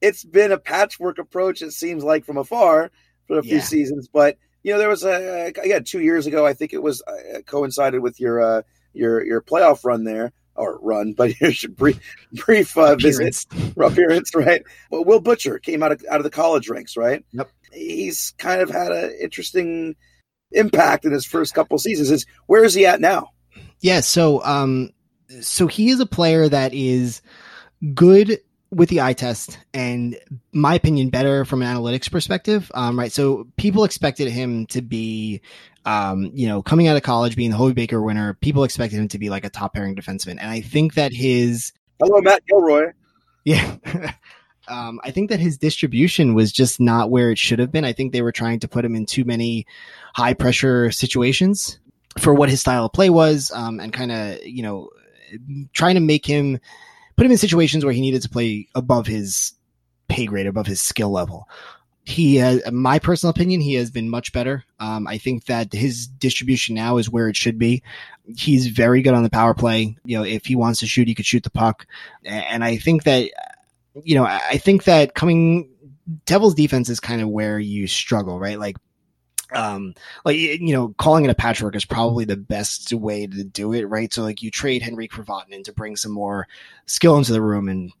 [0.00, 1.62] it's been a patchwork approach.
[1.62, 2.90] It seems like from afar
[3.26, 3.62] for a few yeah.
[3.62, 6.44] seasons, but you know, there was a again two years ago.
[6.46, 10.78] I think it was uh, coincided with your uh, your your playoff run there or
[10.80, 12.00] run, but your brief
[12.32, 14.62] brief uh, visit appearance, right?
[14.90, 17.24] Well, Will Butcher came out of out of the college ranks, right?
[17.32, 17.50] Yep.
[17.72, 19.96] He's kind of had an interesting
[20.56, 22.10] impact in his first couple seasons.
[22.10, 23.30] Is where is he at now?
[23.80, 24.90] Yeah, so um,
[25.40, 27.22] so he is a player that is
[27.94, 28.40] good
[28.70, 30.18] with the eye test and
[30.52, 35.40] my opinion better from an analytics perspective um, right so people expected him to be
[35.84, 39.08] um, you know coming out of college being the Hobey Baker winner people expected him
[39.08, 42.92] to be like a top pairing defenseman and I think that his hello Matt Gilroy
[43.44, 43.76] yeah
[44.68, 47.92] um, I think that his distribution was just not where it should have been I
[47.92, 49.66] think they were trying to put him in too many
[50.14, 51.78] high pressure situations
[52.18, 54.90] for what his style of play was um, and kind of you know
[55.72, 56.58] trying to make him
[57.16, 59.54] put him in situations where he needed to play above his
[60.08, 61.48] pay grade, above his skill level.
[62.04, 64.64] He has, my personal opinion, he has been much better.
[64.78, 67.82] Um, I think that his distribution now is where it should be.
[68.36, 69.96] He's very good on the power play.
[70.04, 71.86] You know, if he wants to shoot, he could shoot the puck.
[72.24, 73.30] And I think that,
[74.04, 75.70] you know, I think that coming
[76.24, 78.58] Devil's defense is kind of where you struggle, right?
[78.58, 78.76] Like
[79.52, 83.72] um like you know calling it a patchwork is probably the best way to do
[83.72, 86.48] it right so like you trade Henrique for vatanen to bring some more
[86.86, 87.92] skill into the room and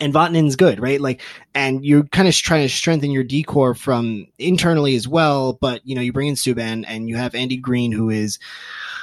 [0.00, 1.00] and Vatanen's good, right?
[1.00, 1.20] Like,
[1.54, 5.54] and you're kind of trying to strengthen your D corps from internally as well.
[5.54, 8.38] But you know, you bring in Subban and you have Andy Greene who is,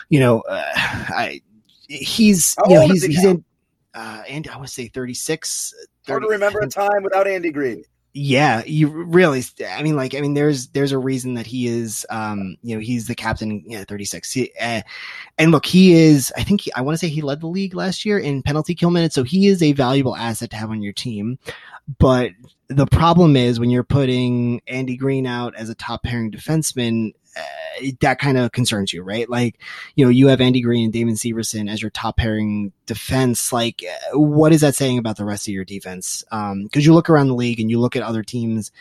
[0.10, 1.42] you know, uh, I
[1.88, 3.30] he's How you know he's he's now?
[3.30, 3.46] in,
[3.94, 5.74] uh, and I want to say 36.
[6.10, 7.84] Hard 30 to remember a time without Andy Greene.
[8.14, 9.44] yeah, you really.
[9.68, 12.82] I mean, like, I mean, there's there's a reason that he is, um, you know,
[12.82, 13.64] he's the captain.
[13.66, 14.32] Yeah, 36.
[14.32, 14.82] He, uh,
[15.38, 16.34] and look, he is.
[16.36, 18.74] I think he, I want to say he led the league last year in penalty
[18.74, 21.38] kill minutes, so he is a valuable asset to have on your team.
[21.98, 22.32] But
[22.68, 27.14] the problem is when you're putting Andy Greene out as a top pairing defenseman,
[28.02, 29.30] that kind of concerns you, right?
[29.30, 29.60] Like,
[29.96, 33.54] you know, you have Andy Greene and Damon Severson as your top pairing defense.
[33.54, 36.24] Like, uh, what is that saying about the rest of your defense?
[36.32, 38.72] Um, cause you look around the league and you look at other teams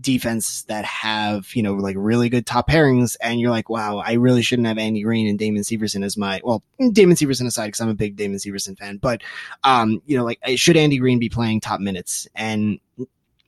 [0.00, 4.14] defense that have, you know, like really good top pairings and you're like, wow, I
[4.14, 6.62] really shouldn't have Andy Greene and Damon Severson as my, well,
[6.92, 9.22] Damon Severson aside, cause I'm a big Damon Severson fan, but,
[9.64, 12.26] um, you know, like should Andy Greene be playing top minutes?
[12.34, 12.80] And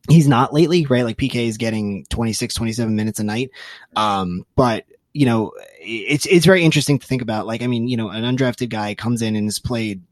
[0.09, 1.05] he's not lately, right?
[1.05, 3.51] Like PK is getting 26, 27 minutes a night.
[3.97, 7.47] Um, but you know, it's, it's very interesting to think about.
[7.47, 10.03] Like, I mean, you know, an undrafted guy comes in and has played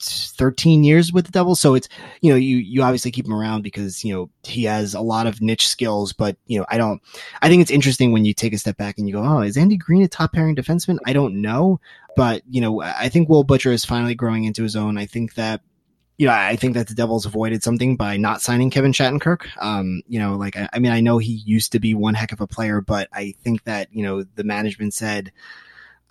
[0.00, 1.60] 13 years with the Devils.
[1.60, 1.88] So it's,
[2.22, 5.26] you know, you, you obviously keep him around because, you know, he has a lot
[5.26, 7.00] of niche skills, but, you know, I don't,
[7.42, 9.56] I think it's interesting when you take a step back and you go, oh, is
[9.56, 10.96] Andy Greene a top pairing defenseman?
[11.06, 11.80] I don't know.
[12.16, 14.98] But, you know, I think Will Butcher is finally growing into his own.
[14.98, 15.60] I think that,
[16.22, 19.48] you know, I think that the Devils avoided something by not signing Kevin Shattenkirk.
[19.60, 22.30] Um, you know, like, I, I mean, I know he used to be one heck
[22.30, 25.32] of a player, but I think that, you know, the management said,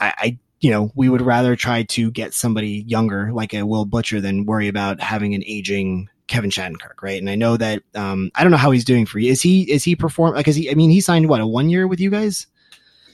[0.02, 3.86] I, I you know, we would rather try to get somebody younger like a Will
[3.86, 7.22] Butcher than worry about having an aging Kevin Shattenkirk, right?
[7.22, 9.32] And I know that um, I don't know how he's doing for you.
[9.32, 10.70] Is he is he perform like is he?
[10.70, 12.48] I mean, he signed what a one year with you guys.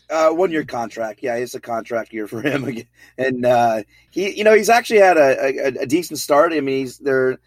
[0.09, 1.19] Uh, one year contract.
[1.21, 2.63] Yeah, it's a contract year for him.
[2.67, 2.87] again.
[3.17, 6.53] And uh, he, you know, he's actually had a, a, a decent start.
[6.53, 7.37] I mean, he's they're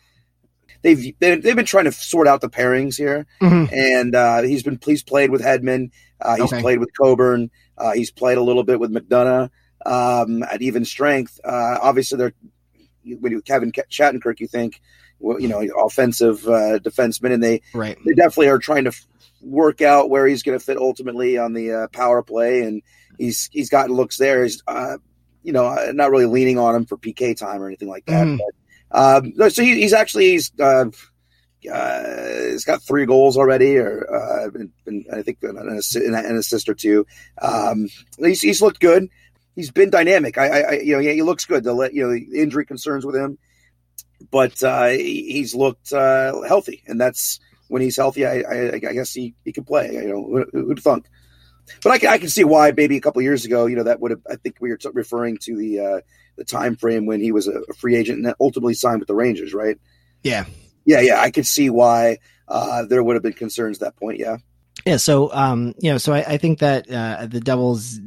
[0.83, 3.73] they've been, they've been trying to sort out the pairings here, Mhm.
[3.73, 5.91] and uh, he's been he's played with Hedman.
[6.21, 6.61] Uh, he's Okay.
[6.61, 7.51] played with Coburn.
[7.79, 9.49] Uh, he's played a little bit with McDonagh
[9.87, 11.41] um, at even strength.
[11.43, 12.35] Uh, obviously, they're
[13.21, 14.83] when you Kevin Shattenkirk, you think,
[15.19, 17.97] well, you know, offensive uh, defenseman, and they Right.
[18.05, 18.93] they definitely are trying to
[19.41, 22.83] work out where he's going to fit ultimately on the uh, power play, and
[23.19, 24.43] he's he's gotten looks there.
[24.43, 24.99] He's uh,
[25.43, 28.27] you know uh, not really leaning on him for PK time or anything like that.
[28.27, 28.39] Mhm.
[28.39, 28.55] But,
[28.93, 30.87] um, so he, he's actually he's uh,
[31.73, 36.07] uh, he's got three goals already, or uh, and, and I think an, an assi-
[36.07, 37.07] an an assist or two.
[37.41, 39.09] Um, he's he's looked good.
[39.57, 40.39] He's been dynamic.
[40.39, 41.65] I, I, you know, he, he looks good.
[41.65, 43.37] The let you know the injury concerns with him,
[44.31, 48.27] but uh, he's looked uh, healthy, and that's when he's healthy.
[48.27, 49.93] I, I, I guess he, he can play.
[49.95, 51.07] You know, who, who'd thunk?
[51.83, 52.73] But I, can- I can see why.
[52.77, 54.21] Maybe a couple of years ago, you know, that would have.
[54.31, 56.01] I think we were t- referring to the uh,
[56.37, 59.07] the time frame when he was a, a free agent and then ultimately signed with
[59.09, 59.79] the Rangers, right?
[60.23, 60.45] Yeah.
[60.85, 61.21] Yeah, yeah.
[61.21, 64.19] I could see why uh, there would have been concerns at that point.
[64.19, 64.39] Yeah.
[64.85, 64.97] Yeah.
[64.97, 68.01] So, um, you know, so I, I think that uh, the Devils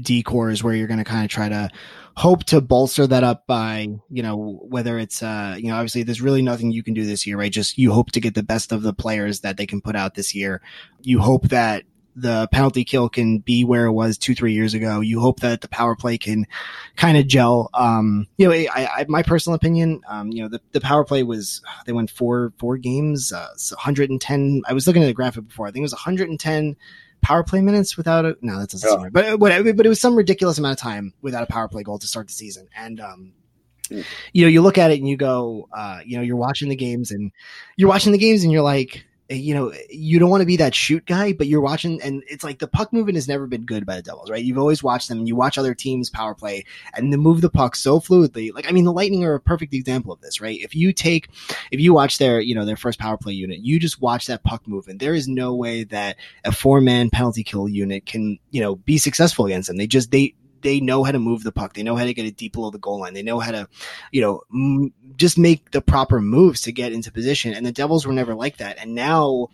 [0.00, 1.70] D corps is where you're going to kind of try to
[2.16, 6.22] hope to bolster that up by, you know, whether it's, uh, you know, obviously there's
[6.22, 7.52] really nothing you can do this year, right?
[7.52, 10.14] Just you hope to get the best of the players that they can put out
[10.14, 10.62] this year.
[11.02, 11.84] You hope that
[12.18, 15.00] the penalty kill can be where it was two, three years ago.
[15.00, 16.46] You hope that the power play can
[16.96, 17.68] kind of gel.
[17.74, 21.22] Um, you know, I, I, my personal opinion, um, you know, the, the power play
[21.22, 24.62] was, they went four, four games, uh, so 110.
[24.66, 25.66] I was looking at the graphic before.
[25.66, 26.76] I think it was 110
[27.20, 28.94] power play minutes without a, no, that doesn't Yeah.
[28.94, 29.12] seem right.
[29.12, 31.98] But, whatever, but it was some ridiculous amount of time without a power play goal
[31.98, 32.68] to start the season.
[32.76, 33.32] And, um,
[33.90, 34.04] Mm.
[34.32, 36.74] you know, you look at it and you go, uh, you know, you're watching the
[36.74, 37.30] games and
[37.76, 40.74] you're watching the games and you're like, you know, you don't want to be that
[40.74, 43.84] shoot guy, but you're watching, and it's like the puck movement has never been good
[43.84, 44.44] by the Devils, right?
[44.44, 47.50] You've always watched them, and you watch other teams' power play, and they move the
[47.50, 48.54] puck so fluidly.
[48.54, 50.58] Like, I mean, the Lightning are a perfect example of this, right?
[50.60, 51.28] If you take,
[51.72, 54.44] if you watch their, you know, their first power play unit, you just watch that
[54.44, 55.00] puck movement.
[55.00, 58.98] There is no way that a four man penalty kill unit can, you know, be
[58.98, 59.76] successful against them.
[59.76, 60.34] They just they
[60.66, 61.74] they know how to move the puck.
[61.74, 63.14] They know how to get it deep below the goal line.
[63.14, 63.68] They know how to,
[64.10, 67.54] you know, m- just make the proper moves to get into position.
[67.54, 68.76] And the Devils were never like that.
[68.78, 69.50] And now,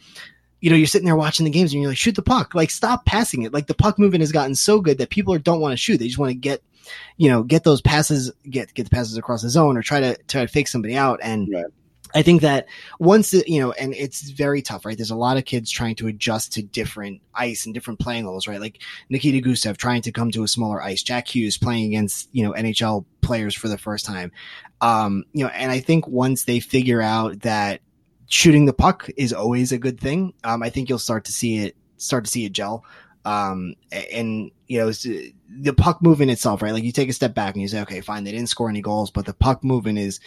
[0.62, 2.54] you know, you're sitting there watching the games and you're like, shoot the puck.
[2.54, 3.52] Like, stop passing it.
[3.52, 5.98] Like, the puck movement has gotten so good that people don't want to shoot.
[5.98, 6.62] They just want to get,
[7.18, 10.16] you know, get those passes, get get the passes across the zone or try to
[10.28, 11.20] try to fake somebody out.
[11.22, 11.66] And right.
[12.14, 12.66] I think that
[12.98, 14.96] once you know, and it's very tough, right?
[14.96, 18.46] There's a lot of kids trying to adjust to different ice and different playing levels,
[18.46, 18.60] right?
[18.60, 22.44] Like Nikita Gusev trying to come to a smaller ice, Jack Hughes playing against you
[22.44, 24.32] know NHL players for the first time,
[24.80, 27.80] um, you know, and I think once they figure out that
[28.28, 31.58] shooting the puck is always a good thing, um, I think you'll start to see
[31.58, 32.84] it start to see it gel.
[33.24, 33.74] Um,
[34.12, 36.72] and you know, the puck movement itself, right?
[36.72, 38.80] Like you take a step back and you say, okay, fine, they didn't score any
[38.80, 40.18] goals, but the puck movement is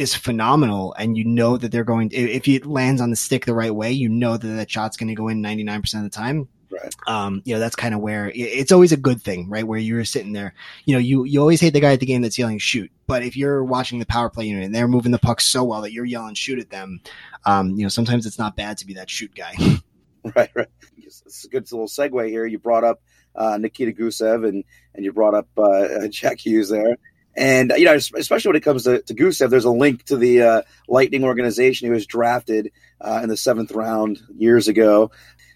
[0.00, 3.54] is phenomenal and you know that they're going if it lands on the stick the
[3.54, 6.48] right way you know that that shot's going to go in 99% of the time.
[6.70, 6.94] Right.
[7.06, 9.66] Um you know that's kind of where it's always a good thing right?
[9.66, 12.22] Where you're sitting there you know you you always hate the guy at the game
[12.22, 12.90] that's yelling shoot.
[13.06, 15.82] But if you're watching the power play unit and they're moving the puck so well
[15.82, 17.00] that you're yelling shoot at them
[17.44, 19.54] um you know sometimes it's not bad to be that shoot guy.
[20.36, 20.68] Right right.
[20.98, 22.46] It's a good little segue here.
[22.46, 23.00] You brought up
[23.34, 26.96] uh, Nikita Gusev and and you brought up uh, Jack Hughes there
[27.40, 30.42] and you know, especially when it comes to, to Gusev, there's a link to the
[30.42, 31.86] uh, Lightning organization.
[31.86, 35.10] He was drafted uh, in the seventh round years ago,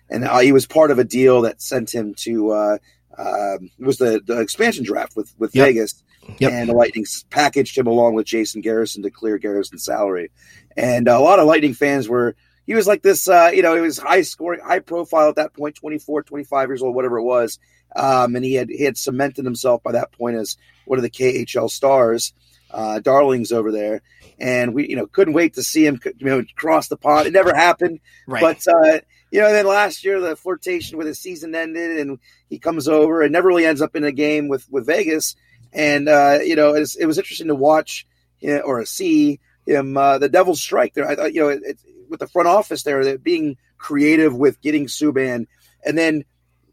[0.08, 2.78] and uh, he was part of a deal that sent him to uh,
[3.18, 5.66] um, it was the, the expansion draft with with yep.
[5.66, 6.02] Vegas.
[6.38, 6.52] Yep.
[6.52, 10.30] And the Lightning packaged him along with Jason Garrison to clear Garrison's salary.
[10.74, 12.34] And a lot of Lightning fans were
[12.66, 15.52] he was like this, uh, you know, he was high scoring, high profile at that
[15.54, 17.58] point, 24, 25 years old, whatever it was.
[17.94, 21.10] Um, and he had he had cemented himself by that point as one of the
[21.10, 22.32] KHL stars,
[22.70, 24.02] uh, darlings over there.
[24.38, 27.28] And we, you know, couldn't wait to see him, you know, cross the pond.
[27.28, 28.40] It never happened, right.
[28.40, 29.00] but uh,
[29.30, 33.22] you know, then last year the flirtation with his season ended, and he comes over
[33.22, 35.36] and never really ends up in a game with with Vegas.
[35.72, 38.06] And uh, you know, it was, it was interesting to watch
[38.40, 41.08] you know, or see him uh, the Devils strike there.
[41.08, 41.78] I thought, you know, it, it,
[42.14, 45.46] with the front office there, that being creative with getting Subban,
[45.84, 46.24] and then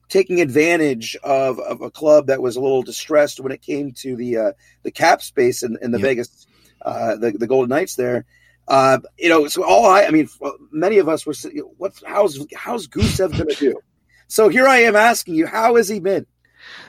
[0.07, 4.15] taking advantage of, of a club that was a little distressed when it came to
[4.15, 4.51] the uh,
[4.83, 6.05] the cap space in, in the yep.
[6.05, 6.47] Vegas
[6.81, 8.25] uh, the the Golden Knights there.
[8.67, 10.29] Uh, you know, so all I, I mean,
[10.71, 11.33] many of us were,
[11.77, 13.79] what's how's how's Gusev going to do?
[14.27, 16.25] So here I am asking you, how has he been?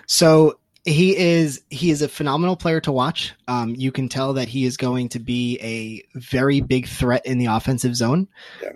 [0.06, 3.34] So he is he is a phenomenal player to watch.
[3.48, 7.38] Um, you can tell that he is going to be a very big threat in
[7.38, 8.28] the offensive zone.
[8.62, 8.72] Yeah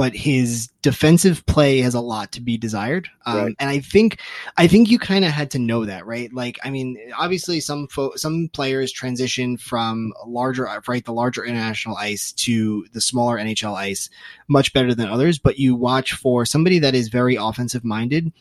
[0.00, 3.10] but his defensive play has a lot to be desired.
[3.26, 3.56] Um, right.
[3.58, 4.18] And I think,
[4.56, 6.32] I think you kind of had to know that, right?
[6.32, 11.96] Like, I mean, obviously some fo- some players transition from larger, right, the larger international
[11.96, 14.08] ice to the smaller NHL ice
[14.48, 15.38] much better than others.
[15.38, 18.32] But you watch for somebody that is very offensive minded,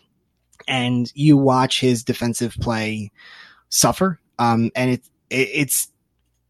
[0.67, 3.12] and you watch his defensive play
[3.69, 4.19] suffer.
[4.38, 5.88] Um, and it, it it's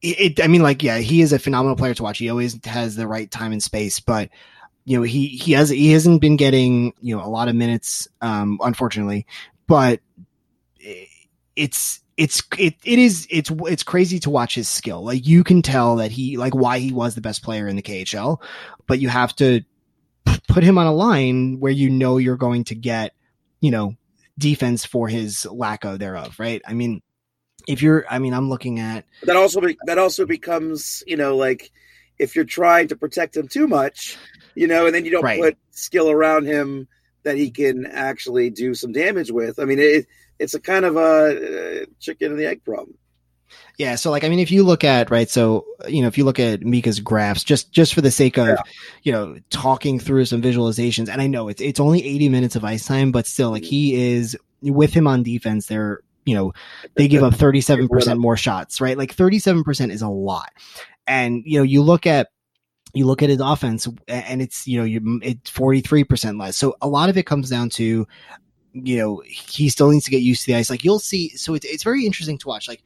[0.02, 2.20] it, I mean, like, yeah, he is a phenomenal player to watch.
[2.20, 4.30] He always has the right time and space, but
[4.86, 8.08] you know he he has he hasn't been getting you know a lot of minutes
[8.22, 9.28] um unfortunately
[9.68, 10.00] but
[11.56, 15.62] it's it's it, it is it's it's crazy to watch his skill like you can
[15.62, 18.42] tell that he like why he was the best player in the KHL
[18.88, 19.62] but you have to
[20.48, 23.14] put him on a line where you know you're going to get
[23.62, 23.96] you know
[24.40, 27.02] defense for his lack of thereof right i mean
[27.68, 31.72] if you're i mean i'm looking at that also that also becomes you know like
[32.18, 34.18] if you're trying to protect him too much
[34.60, 35.40] you know, and then you don't right.
[35.40, 36.90] put skill around him
[37.24, 39.58] that he can actually do some damage with.
[39.58, 40.06] I mean, it,
[40.38, 42.98] it's a kind of a uh, chicken and the egg problem.
[43.80, 46.26] Yeah, so like I mean, if you look at right, so you know, if you
[46.26, 48.58] look at Micah's graphs, just just for the sake of yeah.
[49.04, 52.66] you know talking through some visualizations, and I know it's it's only eighty minutes of
[52.66, 56.52] ice time, but still, like he is with him on defense, they're you know
[56.96, 58.98] they give up thirty seven percent more shots, right?
[58.98, 60.52] Like thirty seven percent is a lot,
[61.08, 62.28] and you know you look at
[62.94, 66.58] you look at his offense and it's you know you it's 43% less.
[66.58, 68.06] So a lot of it comes down to
[68.74, 70.70] you know he still needs to get used to the ice.
[70.70, 72.68] Like you'll see so it's, it's very interesting to watch.
[72.68, 72.84] Like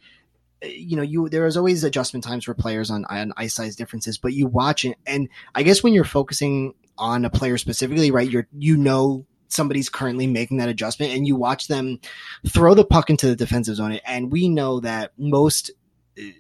[0.64, 4.18] you know you there is always adjustment times for players on, on ice size differences
[4.18, 8.30] but you watch it and i guess when you're focusing on a player specifically right
[8.30, 12.00] you're you know somebody's currently making that adjustment and you watch them
[12.48, 15.72] throw the puck into the defensive zone and we know that most
[16.18, 16.32] eh,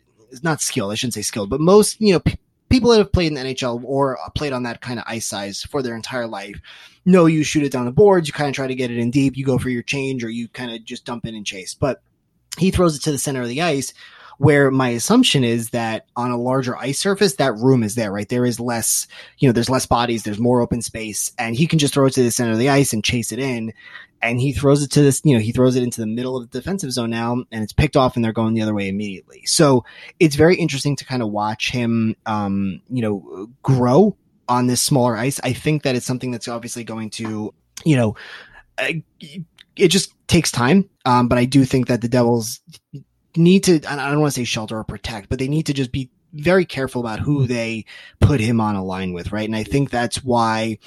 [0.41, 3.27] not skilled i shouldn't say skilled but most you know p- people that have played
[3.27, 6.59] in the NHL or played on that kind of ice size for their entire life
[7.05, 9.11] know you shoot it down the boards, you kind of try to get it in
[9.11, 11.73] deep, you go for your change, or you kind of just dump in and chase.
[11.73, 12.01] But
[12.57, 13.93] he throws it to the center of the ice
[14.37, 18.27] where my assumption is that on a larger ice surface, that room is there, right?
[18.27, 21.79] There is less, you know, there's less bodies, there's more open space, and he can
[21.79, 23.73] just throw it to the center of the ice and chase it in.
[24.21, 26.49] And he throws it to this, you know, he throws it into the middle of
[26.49, 29.43] the defensive zone now, and it's picked off, and they're going the other way immediately.
[29.45, 29.83] So
[30.19, 34.15] it's very interesting to kind of watch him, um, you know, grow
[34.47, 35.41] on this smaller ice.
[35.43, 38.15] I think that it's something that's obviously going to, you know,
[39.75, 40.89] it just takes time.
[41.05, 42.61] Um, but I do think that the Devils
[43.35, 45.91] need to, I don't want to say shelter or protect, but they need to just
[45.91, 47.85] be very careful about who they
[48.19, 49.47] put him on a line with, right?
[49.47, 50.79] And I think that's why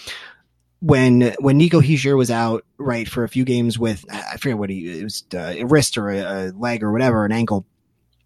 [0.81, 4.71] when when Nico Hischier was out, right, for a few games with I forget what
[4.71, 7.65] he it was uh, a wrist or a, a, leg or whatever, an ankle.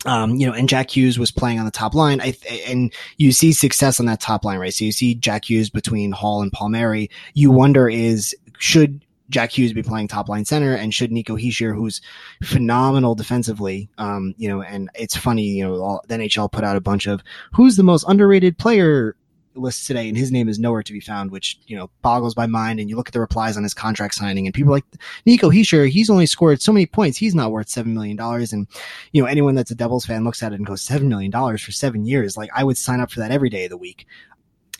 [0.07, 2.21] Um, you know, and Jack Hughes was playing on the top line.
[2.21, 2.35] I
[2.67, 4.73] and you see success on that top line, right?
[4.73, 7.11] So you see Jack Hughes between Hall and Palmieri.
[7.35, 11.75] You wonder is should Jack Hughes be playing top line center and should Nico Hischier,
[11.75, 12.01] who's
[12.43, 16.77] phenomenal defensively, um, you know, and it's funny, you know, all, the NHL put out
[16.77, 17.23] a bunch of
[17.53, 19.17] who's the most underrated player
[19.55, 22.47] list today, and his name is nowhere to be found, which you know boggles my
[22.47, 22.81] mind.
[22.81, 24.85] And you look at the replies on his contract signing, and people like
[25.27, 28.53] Nico Hischier, he's only scored so many points, he's not worth seven million dollars.
[28.53, 28.67] And
[29.13, 31.63] you know anyone that's a Devils fan looks at it and goes seven million dollars
[31.63, 34.07] for seven years, like I would sign up for that every day of the week.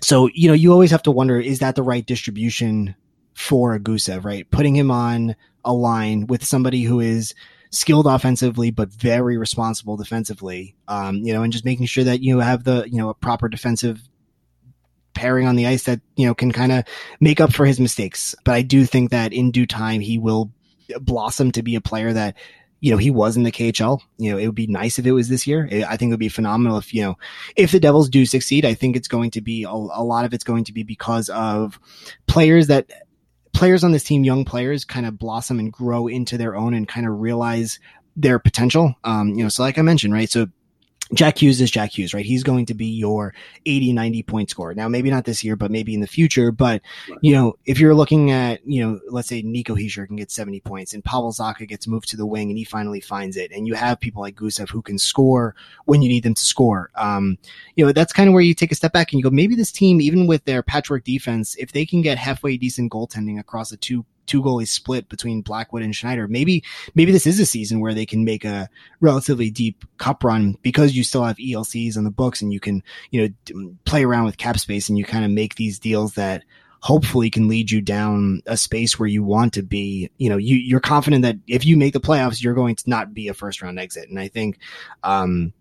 [0.03, 2.95] So you know you always have to wonder is that the right distribution
[3.35, 4.51] for Gusev, right?
[4.51, 7.35] Putting him on a line with somebody who is
[7.71, 12.41] skilled offensively but very responsible defensively um, you know and just making sure that you
[12.41, 14.01] have the you know a proper defensive
[15.15, 16.85] pairing on the ice that you know can kind of
[17.21, 20.51] make up for his mistakes but i do think that in due time he will
[21.01, 22.37] blossom to be a player that
[22.83, 24.01] you know, he was in the KHL.
[24.17, 25.69] You know, it would be nice if it was this year.
[25.87, 27.19] I think it would be phenomenal if, you know,
[27.55, 30.33] if the Devils do succeed, I think it's going to be a, a lot of
[30.33, 31.79] it's going to be because of
[32.27, 32.91] players that
[33.61, 36.89] players on this team, young players, kind of blossom and grow into their own and
[36.89, 37.79] kind of realize
[38.17, 38.95] their potential.
[39.05, 40.31] Um, you know, so like I mentioned, right?
[40.31, 40.47] So
[41.13, 42.25] Jack Hughes is Jack Hughes, right?
[42.25, 43.35] He's going to be your
[43.67, 44.75] 80, 90 point scorer.
[44.75, 46.53] Now, maybe not this year, but maybe in the future.
[46.53, 46.83] But,
[47.21, 50.61] you know, if you're looking at, you know, let's say Nico Hischier can get 70
[50.61, 53.51] points and Pavel Zacha gets moved to the wing and he finally finds it.
[53.51, 55.55] And you have people like Gusev who can score
[55.87, 56.91] when you need them to score.
[56.95, 57.39] Um,
[57.75, 59.57] you know, that's kind of where you take a step back and you go, maybe
[59.57, 63.73] this team, even with their patchwork defense, if they can get halfway decent goaltending across
[63.73, 66.29] a two two goalies split between Blackwood and Schneider.
[66.29, 66.63] Maybe
[66.95, 68.69] maybe this is a season where they can make a
[69.01, 72.83] relatively deep cup run because you still have ELCs on the books and you can
[73.11, 76.45] you know play around with cap space and you kind of make these deals that
[76.83, 80.11] hopefully can lead you down a space where you want to be.
[80.17, 83.13] You know, you, you're confident that if you make the playoffs, you're going to not
[83.13, 84.09] be a first round exit.
[84.09, 84.59] And I think,
[85.03, 85.53] um,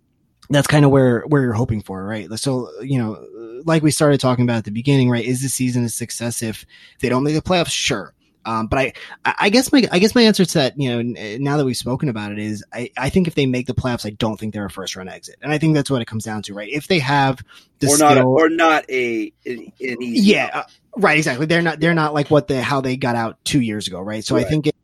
[0.49, 2.27] that's kind of where, where you're hoping for, right?
[2.39, 5.23] So, you know, like we started talking about at the beginning, right?
[5.23, 6.65] Is the season a success if
[7.01, 7.69] they don't make the playoffs?
[7.69, 8.13] Sure.
[8.49, 8.93] Um, but I,
[9.25, 12.09] I guess my, I guess my answer to that, you know, now that we've spoken
[12.09, 14.65] about it is, I, I think if they make the playoffs, I don't think they're
[14.65, 16.67] a first round exit, and I think that's what it comes down to, right?
[16.67, 17.43] If they have
[17.77, 20.63] the or skill, not, or not a, an, easy yeah, uh,
[20.97, 21.45] right, exactly.
[21.45, 24.25] They're not, they're not like what the how they got out two years ago, right?
[24.25, 24.43] So right.
[24.43, 24.75] I think it,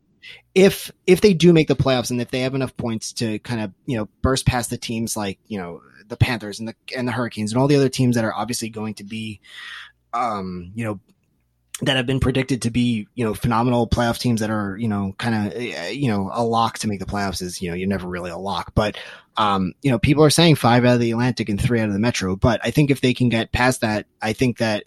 [0.53, 3.61] if if they do make the playoffs and if they have enough points to kind
[3.61, 7.07] of you know burst past the teams like you know the Panthers and the and
[7.07, 9.41] the Hurricanes and all the other teams that are obviously going to be
[10.13, 10.99] um you know
[11.81, 15.13] that have been predicted to be, you know, phenomenal playoff teams that are, you know,
[15.17, 17.87] kind of, eh, you know, a lock to make the playoffs is, you know, you're
[17.87, 18.71] never really a lock.
[18.73, 18.97] But,
[19.35, 21.93] um, you know, people are saying five out of the Atlantic and three out of
[21.93, 22.37] the Metro.
[22.37, 24.85] But I think if they can get past that, I think that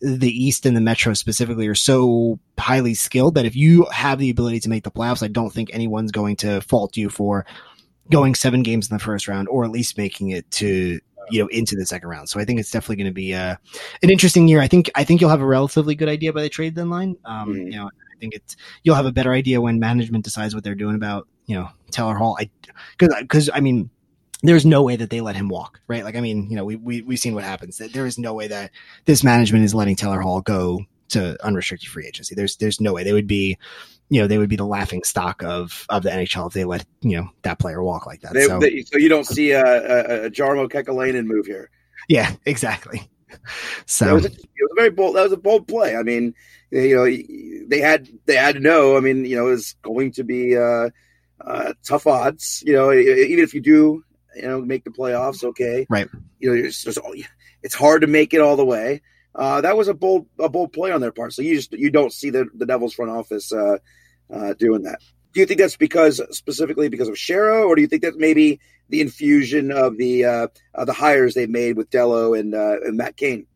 [0.00, 4.30] the East and the Metro specifically are so highly skilled that if you have the
[4.30, 7.46] ability to make the playoffs, I don't think anyone's going to fault you for
[8.10, 11.00] going seven games in the first round or at least making it to
[11.30, 12.28] you know into the second round.
[12.28, 13.56] So I think it's definitely going to be uh,
[14.02, 14.60] an interesting year.
[14.60, 17.16] I think I think you'll have a relatively good idea by the trade deadline.
[17.24, 17.66] Um, mm-hmm.
[17.68, 20.74] You know, I think it's you'll have a better idea when management decides what they're
[20.74, 22.36] doing about you know Taylor Hall.
[22.38, 22.50] I
[22.98, 23.90] because because I mean.
[24.42, 26.04] There's no way that they let him walk, right?
[26.04, 27.78] Like, I mean, you know, we, we, we've seen what happens.
[27.78, 28.72] There is no way that
[29.06, 32.34] this management is letting Taylor Hall go to unrestricted free agency.
[32.34, 33.56] There's, there's no way they would be,
[34.14, 36.86] you know, they would be the laughing stock of of the NHL if they let
[37.00, 38.32] you know that player walk like that.
[38.32, 41.68] They, so, they, so you don't see a, a, a Jarmo Kekalainen move here.
[42.08, 43.10] Yeah, exactly.
[43.86, 45.16] So it was, a, it was a very bold.
[45.16, 45.96] That was a bold play.
[45.96, 46.32] I mean,
[46.70, 48.96] you know, they had they had to know.
[48.96, 50.90] I mean, you know, it was going to be uh,
[51.44, 52.62] uh, tough odds.
[52.64, 54.04] You know, even if you do,
[54.36, 56.06] you know, make the playoffs, okay, right?
[56.38, 56.86] You know, it's,
[57.64, 59.02] it's hard to make it all the way
[59.34, 61.32] uh, that was a bold a bold play on their part.
[61.32, 63.78] So you just you don't see the the Devils front office uh,
[64.32, 65.00] uh, doing that.
[65.32, 68.60] do you think that's because specifically because of Shero, or do you think that maybe
[68.88, 72.96] the infusion of the uh, uh, the hires they made with Dellow and uh, and
[72.96, 73.46] Matt Cane?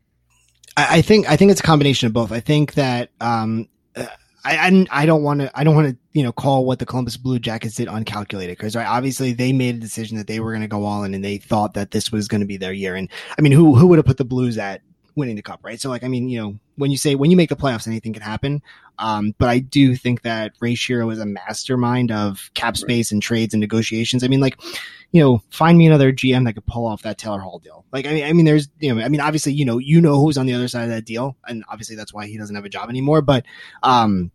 [0.77, 2.31] I, I, think I think it's a combination of both.
[2.31, 4.05] I think that um, uh,
[4.45, 7.17] I, I don't want to I don't want to you know call what the Columbus
[7.17, 10.61] Blue Jackets did uncalculated because right obviously they made a decision that they were going
[10.61, 12.95] to go all in and they thought that this was going to be their year
[12.95, 14.81] and I mean who who would have put the Blues at
[15.15, 17.37] winning the cup right so like I mean you know when you say when you
[17.37, 18.61] make the playoffs anything can happen.
[18.97, 23.21] Um, but I do think that Ray Shero is a mastermind of cap space and
[23.21, 24.23] trades and negotiations.
[24.23, 24.59] I mean like
[25.11, 27.85] you know find me another GM that could pull off that Taylor Hall deal.
[27.91, 30.19] Like I mean I mean there's you know I mean obviously you know you know
[30.19, 32.65] who's on the other side of that deal and obviously that's why he doesn't have
[32.65, 33.21] a job anymore.
[33.21, 33.45] But
[33.83, 34.31] um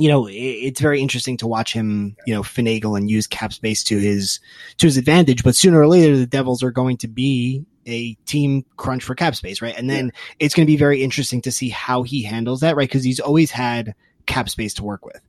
[0.00, 3.82] you know, it's very interesting to watch him, you know, finagle and use cap space
[3.84, 4.38] to his
[4.76, 5.42] to his advantage.
[5.42, 9.34] But sooner or later, the Devils are going to be a team crunch for cap
[9.34, 9.76] space, right?
[9.76, 10.34] And then yeah.
[10.38, 12.88] it's going to be very interesting to see how he handles that, right?
[12.88, 13.94] Because he's always had
[14.26, 15.20] cap space to work with,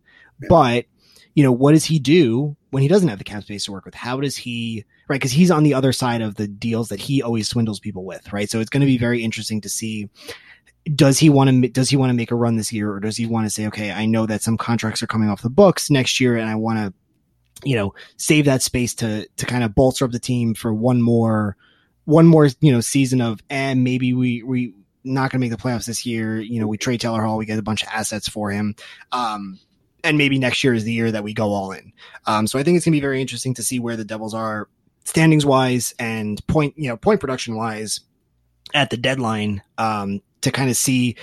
[0.42, 0.48] yeah.
[0.50, 0.86] but
[1.36, 3.86] you know, what does he do when he doesn't have the cap space to work
[3.86, 3.96] with?
[3.96, 5.16] How does he, right?
[5.16, 8.34] Because he's on the other side of the deals that he always swindles people with,
[8.34, 8.50] right?
[8.50, 10.10] So it's going to be very interesting to see
[10.96, 13.18] does he want to does he want to make a run this year or does
[13.18, 15.90] he want to say okay i know that some contracts are coming off the books
[15.90, 19.76] next year and i want to you know save that space to to kind of
[19.76, 21.56] bolster up the team for one more
[22.10, 25.58] one more you know season of and maybe we we not going to make the
[25.58, 26.40] playoffs this year.
[26.40, 28.76] You know we trade Taylor Hall we get a bunch of assets for him.
[29.12, 29.60] Um
[30.04, 31.94] and maybe next year is the year that we go all in.
[32.26, 34.34] Um so i think it's going to be very interesting to see where the devils
[34.34, 34.68] are
[35.06, 38.02] standings wise and point you know point production wise
[38.74, 41.16] at the deadline um to kind of see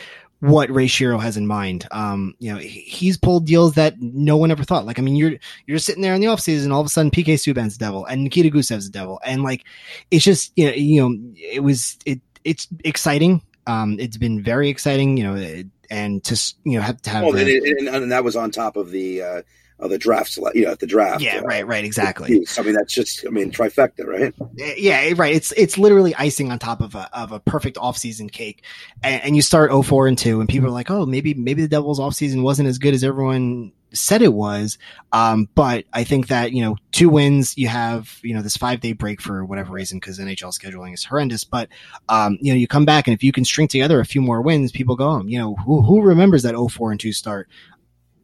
[0.47, 1.87] what Ray Shero has in mind.
[1.91, 4.87] Um, you know, he's pulled deals that no one ever thought.
[4.87, 5.33] Like, I mean, you're
[5.67, 8.07] you're sitting there in the offseason, and all of a sudden PK Subban's the devil
[8.07, 9.21] and Nikita Gusev's the devil.
[9.25, 9.65] And like
[10.11, 13.43] it's just you know, you know, it was it it's exciting.
[13.67, 17.37] Um, it's been very exciting, you know, and to you know have to have well,
[17.37, 19.43] and, and, and, that was on top of the uh
[19.79, 21.21] of the draft, you know, at the draft.
[21.21, 22.45] Yeah, uh, right, right, exactly.
[22.59, 24.35] I mean, that's just, I mean, trifecta, right?
[24.57, 25.35] Yeah, right.
[25.35, 28.65] It's it's literally icing on top of a of a perfect offseason cake,
[29.03, 31.69] and, and you start 04 and two, and people are like, oh, maybe maybe the
[31.69, 34.79] Devils offseason wasn't as good as everyone said it was.
[35.13, 38.81] Um, but I think that you know, two wins, you have you know this five
[38.81, 41.45] day break for whatever reason because NHL scheduling is horrendous.
[41.45, 41.69] But
[42.09, 44.43] um, you know, you come back and if you can string together a few more
[44.43, 47.49] wins, people go, you know, who who remembers that 04 and two start?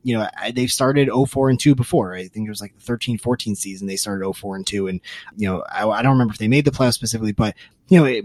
[0.03, 2.15] You know, they've started 04 and 2 before.
[2.15, 4.89] I think it was like the 13 14 season they started 04 and 2.
[4.89, 5.01] And,
[5.37, 7.55] you know, I, I don't remember if they made the playoffs specifically, but,
[7.89, 8.25] you know, it,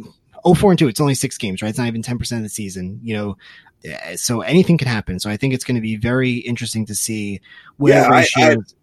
[0.55, 1.69] 04 and 2, it's only six games, right?
[1.69, 3.37] It's not even 10% of the season, you know.
[4.15, 5.19] So anything can happen.
[5.19, 7.41] So I think it's going to be very interesting to see
[7.77, 8.75] where yeah, ratios.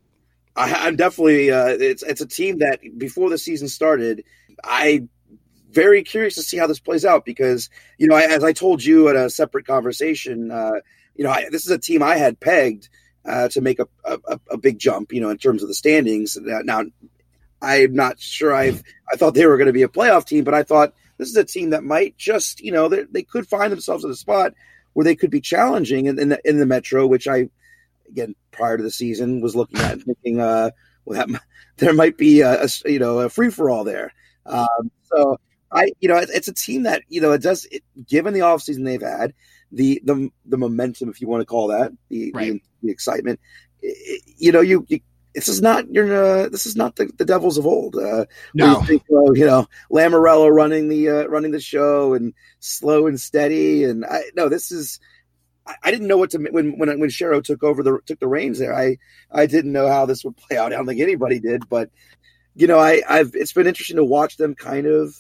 [0.57, 4.25] I, I, I'm definitely, uh, it's, it's a team that before the season started,
[4.63, 5.09] I
[5.75, 7.69] very curious to see how this plays out because
[7.99, 10.81] you know I, as I told you at a separate conversation, uh,
[11.15, 12.89] you know, I, this is a team I had pegged
[13.25, 16.37] uh, to make a, a, a, big jump, you know, in terms of the standings.
[16.41, 16.85] Now,
[17.63, 20.55] I'm not sure I've, I thought they were going to be a playoff team, but
[20.55, 24.05] I thought this is a team that might just, you know, they, could find themselves
[24.05, 24.53] in a spot
[24.93, 27.49] where they could be challenging in, in, the, in the Metro, which I,
[28.09, 30.71] again, prior to the season was looking at and thinking, uh,
[31.05, 31.41] well, that,
[31.79, 34.13] there might be a, a you know, a free for all there.
[34.45, 35.41] Um, so
[35.73, 38.41] I, you know, it, it's a team that, you know, it does, it, given the
[38.41, 39.33] offseason they've had,
[39.75, 42.53] the the the momentum, if you want to call that the right.
[42.53, 43.41] the, the, excitement.
[44.39, 45.01] You know, you, you
[45.35, 47.97] this is not your uh, this is not the, the Devils of old.
[47.97, 52.33] Uh, no, you, think, uh, you know Lamoriello running the uh, running the show and
[52.61, 55.01] slow and steady, and I no, this is.
[55.67, 58.29] I, I didn't know what to when when when Shero took over the took the
[58.29, 58.75] reins there.
[58.75, 58.99] I
[59.31, 60.73] I didn't know how this would play out.
[60.73, 61.91] I don't think anybody did, but
[62.55, 65.15] you know, I I've it's been interesting to watch them kind of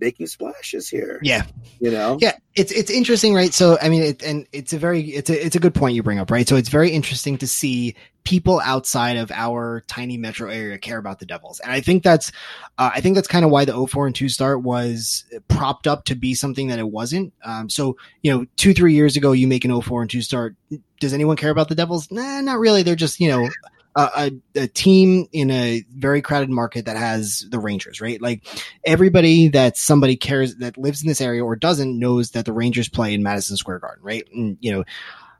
[0.00, 1.20] making splashes here.
[1.22, 1.44] Yeah,
[1.80, 2.18] you know.
[2.20, 3.52] Yeah, it's it's interesting, right?
[3.52, 6.02] So I mean, it, and it's a very it's a it's a good point you
[6.02, 6.48] bring up, right?
[6.48, 7.94] So it's very interesting to see
[8.24, 12.30] people outside of our tiny metro area care about the Devils, and I think that's
[12.78, 16.04] uh, I think that's kind of why the 04 and 2 start was propped up
[16.06, 17.32] to be something that it wasn't.
[17.44, 20.56] Um, so you know, two three years ago, you make an 04 and 2 start.
[21.00, 22.10] Does anyone care about the Devils?
[22.10, 22.82] Nah, not really.
[22.82, 23.48] They're just you know
[23.96, 28.20] a, a, team in a very crowded market that has the Rangers, right?
[28.20, 28.44] Like
[28.84, 32.88] everybody that somebody cares that lives in this area or doesn't knows that the Rangers
[32.88, 34.24] play in Madison Square Garden, right?
[34.34, 34.84] And you know,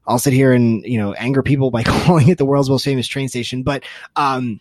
[0.06, 3.06] I'll sit here and you know anger people by calling it the world's most famous
[3.06, 3.84] train station, but
[4.16, 4.60] um,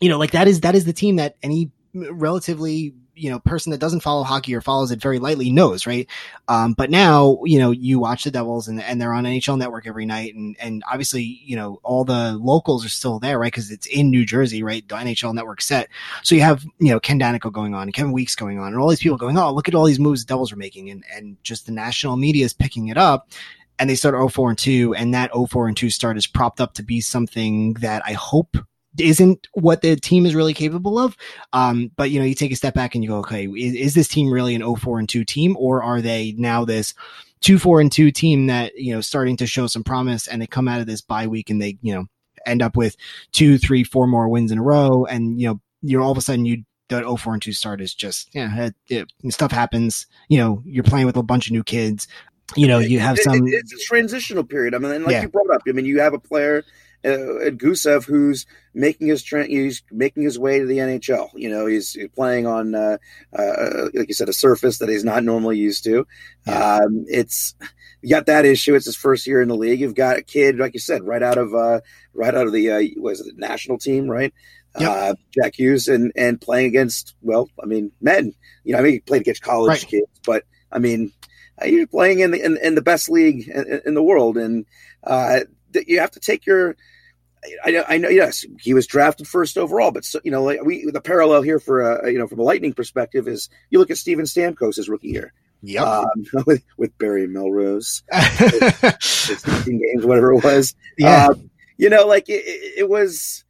[0.00, 3.70] you know, like that is that is the team that any relatively you know person
[3.70, 6.08] that doesn't follow hockey or follows it very lightly knows, right?
[6.48, 9.86] Um, but now you know you watch the Devils and and they're on NHL Network
[9.86, 13.52] every night, and and obviously you know all the locals are still there, right?
[13.52, 14.86] Because it's in New Jersey, right?
[14.88, 15.88] The NHL Network set,
[16.22, 18.78] so you have you know Ken Daneyko going on and Kevin Weekes going on, and
[18.78, 21.04] all these people going, oh look at all these moves the Devils are making, and
[21.14, 23.28] and just the national media is picking it up
[23.78, 26.74] and they start 04 and 2 and that 04 and 2 start is propped up
[26.74, 28.58] to be something that I hope
[28.98, 31.16] isn't what the team is really capable of.
[31.52, 33.94] Um, but you know, you take a step back and you go, okay, is, is
[33.94, 36.94] this team really an 04 and 2 team or are they now this
[37.40, 40.46] two, four and two team that, you know, starting to show some promise and they
[40.46, 42.06] come out of this bye week and they, you know,
[42.46, 42.96] end up with
[43.32, 45.04] two, three, four more wins in a row.
[45.04, 47.94] And, you know, you're all of a sudden you that 04 and 2 start is
[47.94, 51.62] just yeah it, it, stuff happens you know you're playing with a bunch of new
[51.62, 52.08] kids
[52.56, 55.22] you know you have some it, it's a transitional period i mean like yeah.
[55.22, 56.64] you brought up i mean you have a player
[57.04, 61.30] uh, at Gusev who's making his tra- he's making his way to the NHL.
[61.34, 62.98] You know, he's playing on uh,
[63.36, 66.06] uh, like you said a surface that he's not normally used to.
[66.46, 66.76] Yeah.
[66.76, 67.54] Um, it's
[68.02, 68.74] you got that issue.
[68.74, 69.80] It's his first year in the league.
[69.80, 71.80] You've got a kid, like you said, right out of uh,
[72.14, 74.32] right out of the uh, was it the national team, right?
[74.78, 74.90] Yep.
[74.90, 78.34] Uh, Jack Hughes and and playing against well, I mean, men.
[78.64, 79.86] You know, I mean, he played against college right.
[79.86, 81.12] kids, but I mean,
[81.60, 84.64] uh, you're playing in the in, in the best league in, in the world, and
[85.04, 85.40] uh,
[85.86, 86.76] you have to take your.
[87.64, 88.10] I know, I know.
[88.10, 91.58] Yes, he was drafted first overall, but so, you know, like we the parallel here
[91.58, 95.08] for uh, you know from a Lightning perspective is you look at Steven Stamkos' rookie
[95.08, 95.32] year.
[95.62, 95.86] Yep.
[95.86, 98.02] Um, with, with Barry Melrose,
[99.00, 100.74] 16 games, whatever it was.
[100.96, 101.28] Yeah.
[101.28, 102.44] Um, you know, like it,
[102.78, 103.44] it was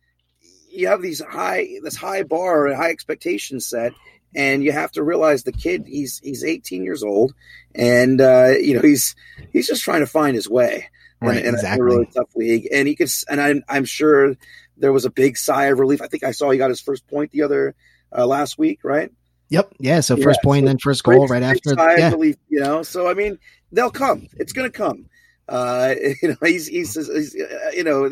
[0.71, 3.93] you have these high this high bar and high expectations set
[4.35, 7.35] and you have to realize the kid he's he's 18 years old
[7.75, 9.15] and uh, you know he's
[9.53, 10.89] he's just trying to find his way
[11.29, 11.81] right, in, in exactly.
[11.81, 14.35] a really tough league and he could and I'm, I'm sure
[14.77, 17.07] there was a big sigh of relief i think i saw he got his first
[17.07, 17.75] point the other
[18.17, 19.11] uh, last week right
[19.51, 19.75] Yep.
[19.81, 20.01] Yeah.
[20.01, 21.75] So first yeah, point, so then first goal right after.
[21.77, 22.11] Yeah.
[22.11, 22.83] Relief, you know.
[22.83, 23.39] So I mean,
[23.73, 24.29] they'll come.
[24.37, 25.07] It's going to come.
[25.51, 28.09] Uh, you know, he's, he's, he's uh, you know,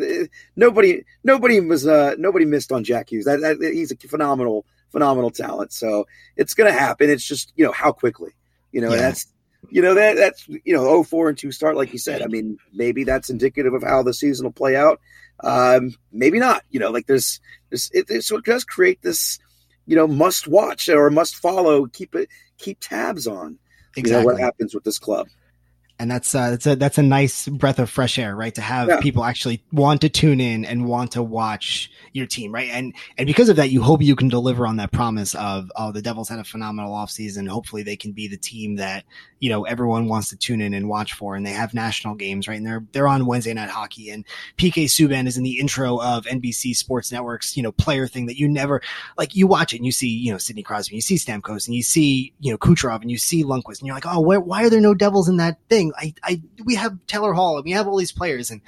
[0.56, 3.26] nobody, nobody was, uh, nobody missed on Jack Hughes.
[3.26, 5.72] That, that, he's a phenomenal, phenomenal talent.
[5.72, 7.08] So it's going to happen.
[7.08, 8.32] It's just, you know, how quickly,
[8.72, 8.96] you know, yeah.
[8.96, 9.32] that's,
[9.70, 12.22] you know, that that's, you know, 04 and 2 start, like you said.
[12.22, 15.00] I mean, maybe that's indicative of how the season will play out.
[15.40, 17.40] Um, maybe not, you know, like there's,
[17.70, 19.38] there's, it, it, so it does create this,
[19.86, 23.58] you know, must watch or must follow, keep it, keep tabs on,
[23.96, 24.10] exactly.
[24.10, 25.28] you know, what happens with this club
[25.98, 28.54] and that's uh, that's a that's a nice breath of fresh air, right?
[28.54, 29.00] To have yeah.
[29.00, 32.68] people actually want to tune in and want to watch your team, right?
[32.70, 35.90] And and because of that, you hope you can deliver on that promise of oh,
[35.90, 37.48] the Devils had a phenomenal offseason.
[37.48, 39.04] Hopefully, they can be the team that
[39.40, 41.34] you know everyone wants to tune in and watch for.
[41.34, 42.58] And they have national games, right?
[42.58, 44.10] And they're they're on Wednesday night hockey.
[44.10, 44.24] And
[44.56, 48.38] PK Subban is in the intro of NBC Sports Network's you know player thing that
[48.38, 48.80] you never
[49.16, 49.34] like.
[49.34, 51.82] You watch it and you see you know Sidney Crosby, you see Stamkos, and you
[51.82, 54.70] see you know Kucherov, and you see Lundqvist, and you're like, oh, where, why are
[54.70, 55.87] there no Devils in that thing?
[55.96, 58.60] I, I, we have Taylor Hall and we have all these players and,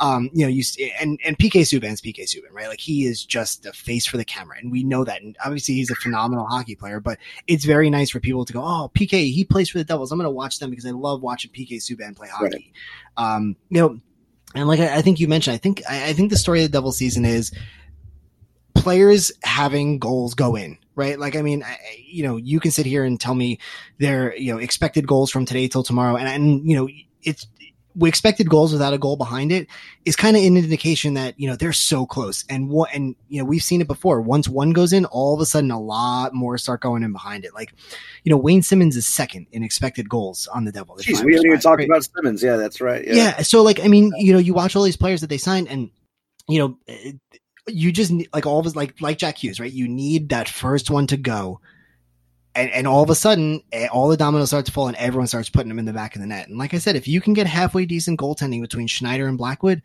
[0.00, 0.62] um, you know, you,
[1.00, 2.68] and, and PK Subban's PK Subban, right?
[2.68, 5.22] Like he is just a face for the camera and we know that.
[5.22, 8.60] And obviously he's a phenomenal hockey player, but it's very nice for people to go,
[8.60, 10.12] Oh, PK, he plays for the Devils.
[10.12, 12.72] I'm going to watch them because I love watching PK Subban play hockey.
[13.16, 13.34] Right.
[13.34, 14.00] Um, you know,
[14.54, 16.70] and like I, I, think you mentioned, I think, I, I think the story of
[16.70, 17.52] the Devil season is,
[18.78, 21.18] players having goals go in, right?
[21.18, 23.58] Like, I mean, I, you know, you can sit here and tell me
[23.98, 26.16] their, you know, expected goals from today till tomorrow.
[26.16, 26.88] And, and, you know,
[27.22, 27.46] it's,
[27.94, 29.66] we expected goals without a goal behind it
[30.04, 32.44] is kind of an indication that, you know, they're so close.
[32.48, 34.20] And what, and, you know, we've seen it before.
[34.20, 37.44] Once one goes in, all of a sudden a lot more start going in behind
[37.44, 37.54] it.
[37.54, 37.72] Like,
[38.22, 40.96] you know, Wayne Simmonds is second in expected goals on the Devil.
[40.96, 43.04] Jeez, we haven't even talked about Simmonds Yeah, that's right.
[43.04, 43.14] Yeah.
[43.14, 43.42] yeah.
[43.42, 45.90] So, like, I mean, you know, you watch all these players that they signed and,
[46.46, 46.78] you know,
[47.68, 49.72] you just like all of us like like Jack Hughes, right?
[49.72, 51.60] You need that first one to go.
[52.54, 55.28] And, and all of a sudden, eh, all the dominoes start to fall, and everyone
[55.28, 56.48] starts putting them in the back of the net.
[56.48, 59.80] And like I said, if you can get halfway decent goaltending between Schneider and Blackwood,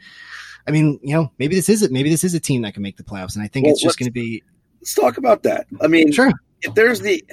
[0.68, 1.92] I mean, you know, maybe this is it.
[1.92, 3.36] Maybe this is a team that can make the playoffs.
[3.36, 4.42] And I think well, it's just going to be.
[4.80, 5.68] Let's talk about that.
[5.82, 6.32] I mean, sure.
[6.62, 7.24] If there's the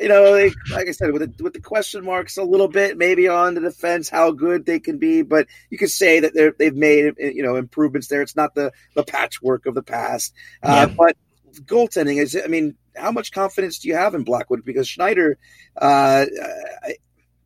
[0.00, 2.96] you know, they, like I said, with the, with the question marks a little bit,
[2.96, 6.54] maybe on the defense, how good they can be, but you could say that they're,
[6.58, 8.22] they've made you know improvements there.
[8.22, 11.16] It's not the the patchwork of the past, uh, but
[11.64, 12.36] goaltending is.
[12.42, 14.64] I mean, how much confidence do you have in Blackwood?
[14.64, 15.38] Because Schneider,
[15.76, 16.24] uh,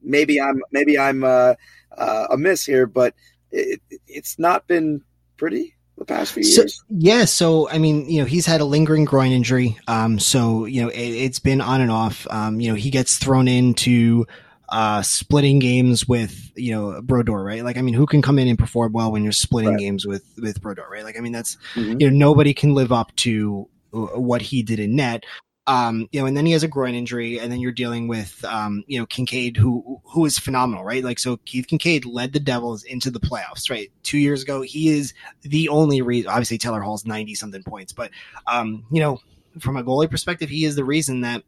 [0.03, 1.55] maybe I'm maybe I'm uh,
[1.97, 3.15] uh, a miss here, but
[3.51, 5.03] it, it's not been
[5.37, 6.85] pretty the past few so, years?
[6.91, 7.25] Yeah.
[7.25, 9.79] So, I mean, you know, he's had a lingering groin injury.
[9.87, 12.27] Um, so, you know, it, has been on and off.
[12.31, 14.27] Um, you know, he gets thrown into,
[14.69, 17.63] uh, splitting games with, you know, Brodeur, right?
[17.63, 19.79] Like, I mean, who can come in and perform well when you're splitting right.
[19.79, 21.05] games with, with Brodeur, right?
[21.05, 22.01] Like, I mean, that's, mm-hmm.
[22.01, 25.25] you know, nobody can live up to uh, what he did in net.
[25.67, 28.45] Um, you know, and then he has a groin injury, and then you're dealing with,
[28.45, 31.03] um, you know, Kinkaid, who who is phenomenal, right?
[31.03, 33.91] Like, so Keith Kinkaid led the Devils into the playoffs, right?
[34.03, 36.29] Two years ago, he is the only reason.
[36.29, 38.11] Obviously, Taylor Hall's ninety something points, but,
[38.47, 39.21] um, you know,
[39.59, 41.43] from a goalie perspective, he is the reason that,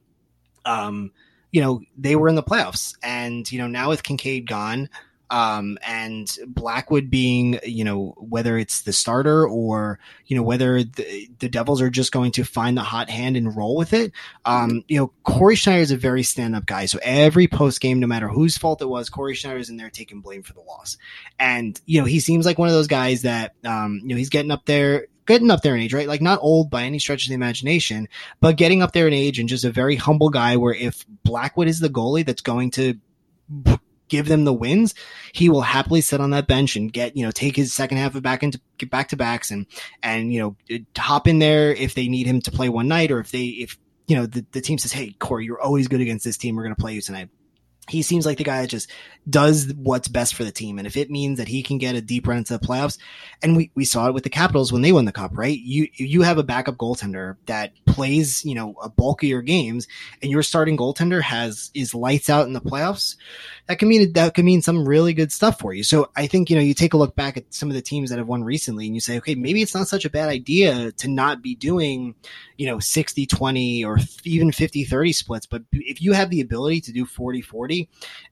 [0.64, 1.12] um,
[1.52, 4.88] you know, they were in the playoffs, and you know, now with Kinkaid gone,
[5.30, 11.28] Um, and Blackwood being, you know, whether it's the starter or, you know, whether the,
[11.40, 14.12] the Devils are just going to find the hot hand and roll with it.
[14.44, 16.86] Um, you know, Cory Schneider is a very stand up guy.
[16.86, 19.90] So every post game, no matter whose fault it was, Cory Schneider is in there
[19.90, 20.96] taking blame for the loss.
[21.38, 24.30] And, you know, he seems like one of those guys that, um, you know, he's
[24.30, 26.08] getting up there getting up there in age, right?
[26.08, 28.08] Like not old by any stretch of the imagination,
[28.40, 31.68] but getting up there in age and just a very humble guy where if Blackwood
[31.68, 32.94] is the goalie that's going to
[34.08, 34.94] give them the wins,
[35.32, 38.14] he will happily sit on that bench and get, you know, take his second half
[38.14, 39.66] of back into get back to backs and,
[40.02, 40.40] and, you
[40.70, 43.44] know, hop in there if they need him to play one night or if they,
[43.44, 46.56] if, you know, the, the team says, Hey, Cory, you're always good against this team.
[46.56, 47.28] We're going to play you tonight
[47.88, 48.90] he seems like the guy that just
[49.28, 50.78] does what's best for the team.
[50.78, 52.98] And if it means that he can get a deep run into the playoffs,
[53.42, 55.58] and we, we saw it with the Capitals when they won the cup, right?
[55.58, 59.86] You you have a backup goaltender that plays, you know, a bulk of your games,
[60.22, 63.16] and your starting goaltender has is lights out in the playoffs.
[63.66, 65.82] That can mean that can mean some really good stuff for you.
[65.82, 68.10] So I think you know you take a look back at some of the teams
[68.10, 70.92] that have won recently, and you say, okay, maybe it's not such a bad idea
[70.92, 72.14] to not be doing,
[72.56, 75.46] you know, 60 20 or even 50 30 splits.
[75.46, 77.75] But if you have the ability to do 40 40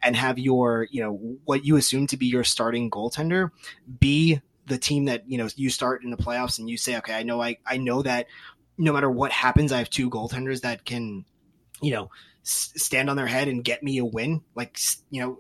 [0.03, 1.13] and have your, you know,
[1.45, 3.51] what you assume to be your starting goaltender
[4.01, 7.15] be the team that, you know, you start in the playoffs and you say, okay,
[7.15, 8.27] I know, I, I know that
[8.79, 11.25] no matter what happens, I have two goaltenders that can,
[11.81, 12.11] you know,
[12.45, 14.43] s- stand on their head and get me a win.
[14.55, 14.79] Like,
[15.11, 15.39] you know,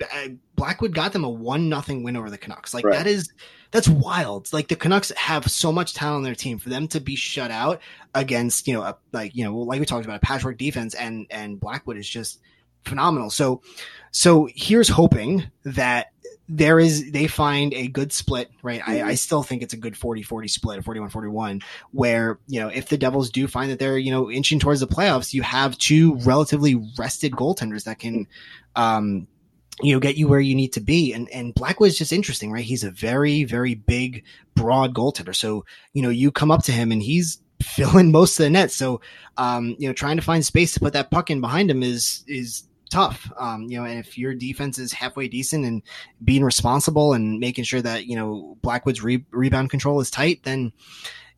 [0.00, 2.72] uh, Blackwood got them a one nothing win over the Canucks.
[2.74, 2.96] Like right.
[2.96, 3.32] that is
[3.70, 4.52] that's wild.
[4.52, 7.50] Like the Canucks have so much talent on their team for them to be shut
[7.50, 7.80] out
[8.14, 11.26] against you know a, like you know like we talked about a patchwork defense and
[11.30, 12.40] and Blackwood is just
[12.84, 13.30] phenomenal.
[13.30, 13.62] So
[14.10, 16.08] so here's hoping that
[16.48, 18.80] there is they find a good split right.
[18.86, 21.62] I, I, still think it's a good 40-40 split 41-41
[21.92, 24.86] where you know if the devils do find that they're you know inching towards the
[24.86, 28.26] playoffs you have two relatively rested goaltenders that can
[28.76, 29.26] um
[29.82, 32.64] you know get you where you need to be and and blackwood's just interesting right
[32.64, 34.24] he's a very very big
[34.54, 38.44] broad goaltender so you know you come up to him and he's filling most of
[38.44, 39.00] the net so
[39.36, 42.24] um you know trying to find space to put that puck in behind him is
[42.26, 43.30] is tough.
[43.36, 45.82] Um, you know, and if your defense is halfway decent and
[46.22, 50.72] being responsible and making sure that you know Blackwood's re- rebound control is tight, then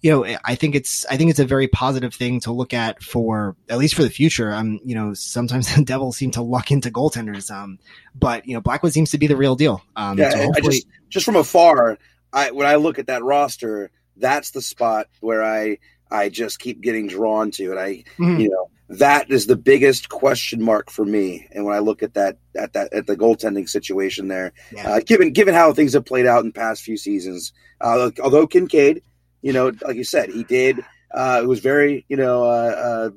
[0.00, 3.02] you know I think it's I think it's a very positive thing to look at
[3.02, 4.52] for at least for the future.
[4.52, 7.78] Um, you know, sometimes the Devils seem to luck into goaltenders, um,
[8.14, 9.82] but you know Blackwood seems to be the real deal.
[9.96, 11.98] Um, yeah, so I just just from afar,
[12.32, 15.78] I when I look at that roster, that's the spot where I
[16.10, 18.40] I just keep getting drawn to, and I mm-hmm.
[18.40, 21.46] you know that is the biggest question mark for me.
[21.52, 24.90] And when I look at that at that at the goaltending situation there, yeah.
[24.90, 29.02] uh, given given how things have played out in past few seasons, uh, although Kinkaid,
[29.42, 30.84] you know, like you said, he did.
[31.12, 33.10] Uh, it was very, you know, uh, uh,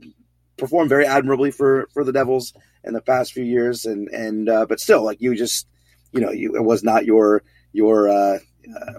[0.57, 2.53] performed very admirably for for the Devils
[2.83, 5.67] in the past few years, and and uh, but still, like you just,
[6.11, 8.39] you know, you it was not your your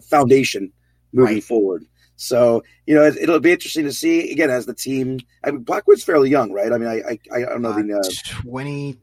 [0.03, 0.73] foundation
[1.13, 1.45] moving right.
[1.45, 1.85] forward.
[2.17, 5.21] So you know, it, will be interesting to see again as the team.
[5.43, 6.73] I mean, Blackwood's fairly young, right?
[6.73, 8.99] I mean, I I, I don't know uh, the uh, twenty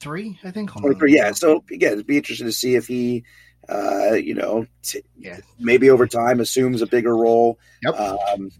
[0.00, 0.72] three, I think.
[0.72, 1.32] Twenty three, yeah.
[1.32, 3.24] So again, it'd be interesting to see if he,
[3.68, 7.58] uh, you know, t- yeah, maybe over time assumes a bigger role.
[7.82, 7.98] Yep.
[7.98, 8.50] Um,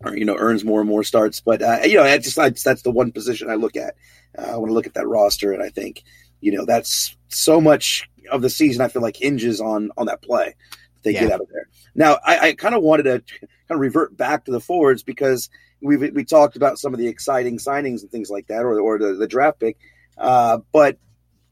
[0.00, 2.50] or you know earns more and more starts, but uh, you know I just I,
[2.50, 3.94] that's the one position I look at
[4.36, 6.02] uh, want to look at that roster, and I think
[6.40, 10.22] you know that's so much of the season I feel like hinges on on that
[10.22, 10.56] play
[11.04, 11.20] they yeah.
[11.20, 11.68] get out of there.
[11.94, 15.50] Now, I, I kind of wanted to kind of revert back to the forwards because
[15.80, 18.98] we we talked about some of the exciting signings and things like that, or or
[18.98, 19.76] the, the draft pick.
[20.16, 20.98] Uh, but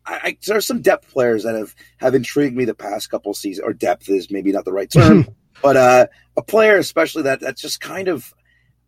[0.05, 3.67] I, I, there's some depth players that have have intrigued me the past couple seasons.
[3.67, 5.29] Or depth is maybe not the right term,
[5.63, 8.33] but uh, a player especially that that's just kind of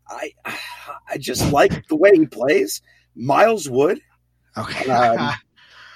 [0.08, 0.32] I
[1.08, 2.82] I just like the way he plays.
[3.14, 4.00] Miles Wood.
[4.56, 4.90] Okay.
[4.90, 5.34] Um,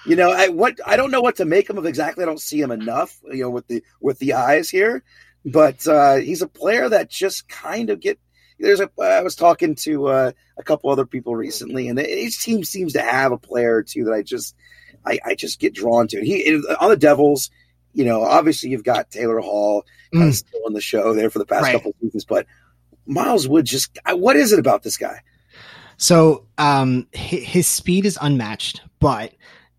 [0.09, 2.25] you know, I what I don't know what to make him of exactly.
[2.25, 5.03] I don't see him enough, you know, with the with the eyes here.
[5.45, 8.19] But uh, he's a player that just kind of get.
[8.59, 8.91] There's a.
[9.01, 13.03] I was talking to uh, a couple other people recently, and his team seems to
[13.03, 14.57] have a player or two that I just,
[15.07, 16.25] I, I just get drawn to.
[16.25, 17.51] He on the Devils,
[17.93, 20.33] you know, obviously you've got Taylor Hall mm.
[20.33, 21.73] still on the show there for the past right.
[21.75, 22.47] couple of seasons, but
[23.07, 23.97] Miles Wood just.
[24.07, 25.21] What is it about this guy?
[25.99, 29.35] So um, his speed is unmatched, but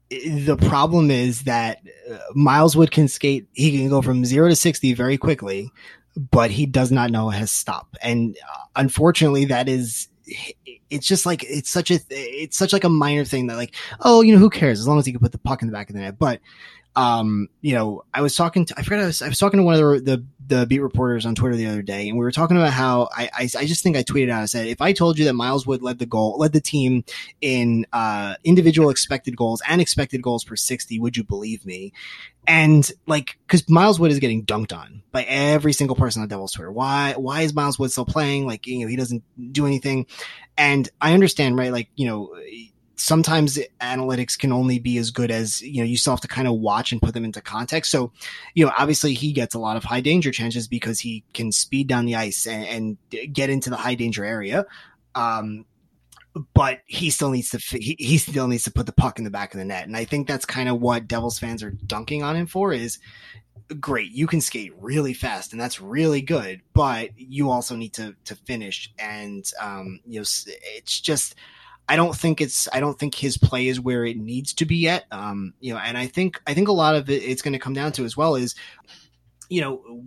[0.09, 1.81] the problem is that
[2.11, 3.47] uh, Miles Wood can skate.
[3.53, 5.71] He can go from zero to 60 very quickly,
[6.31, 7.95] but he does not know his stop.
[8.01, 10.07] And uh, unfortunately, that is,
[10.89, 14.21] it's just like, it's such a, it's such like a minor thing that like, oh,
[14.21, 15.89] you know, who cares as long as he can put the puck in the back
[15.89, 16.17] of the net.
[16.17, 16.41] But,
[16.99, 19.63] um, you know, I was talking to, I forgot I was, I was talking to
[19.63, 22.31] one of the, the the beat reporters on Twitter the other day, and we were
[22.31, 24.41] talking about how I, I, I just think I tweeted out.
[24.41, 27.03] I said, if I told you that Miles Wood led the goal, led the team
[27.39, 31.93] in uh, individual expected goals and expected goals per sixty, would you believe me?
[32.47, 36.51] And like, because Miles Wood is getting dunked on by every single person on Devils
[36.51, 36.71] Twitter.
[36.71, 37.13] Why?
[37.15, 38.47] Why is Miles Wood still playing?
[38.47, 39.23] Like, you know, he doesn't
[39.53, 40.07] do anything.
[40.57, 41.71] And I understand, right?
[41.71, 42.35] Like, you know
[42.99, 46.47] sometimes analytics can only be as good as you know you still have to kind
[46.47, 47.91] of watch and put them into context.
[47.91, 48.11] So
[48.53, 51.87] you know obviously he gets a lot of high danger chances because he can speed
[51.87, 54.65] down the ice and, and get into the high danger area.
[55.15, 55.65] Um,
[56.53, 59.31] but he still needs to he, he still needs to put the puck in the
[59.31, 59.87] back of the net.
[59.87, 62.99] And i think that's kind of what devils fans are dunking on him for is
[63.79, 68.15] great you can skate really fast and that's really good but you also need to
[68.25, 68.93] to finish.
[68.99, 70.25] And um you know
[70.75, 71.35] it's just
[71.89, 74.75] I don't think it's I don't think his play is where it needs to be
[74.75, 75.05] yet.
[75.11, 77.59] Um, you know, and I think I think a lot of it it's going to
[77.59, 78.53] come down to as well is,
[79.49, 80.03] you know,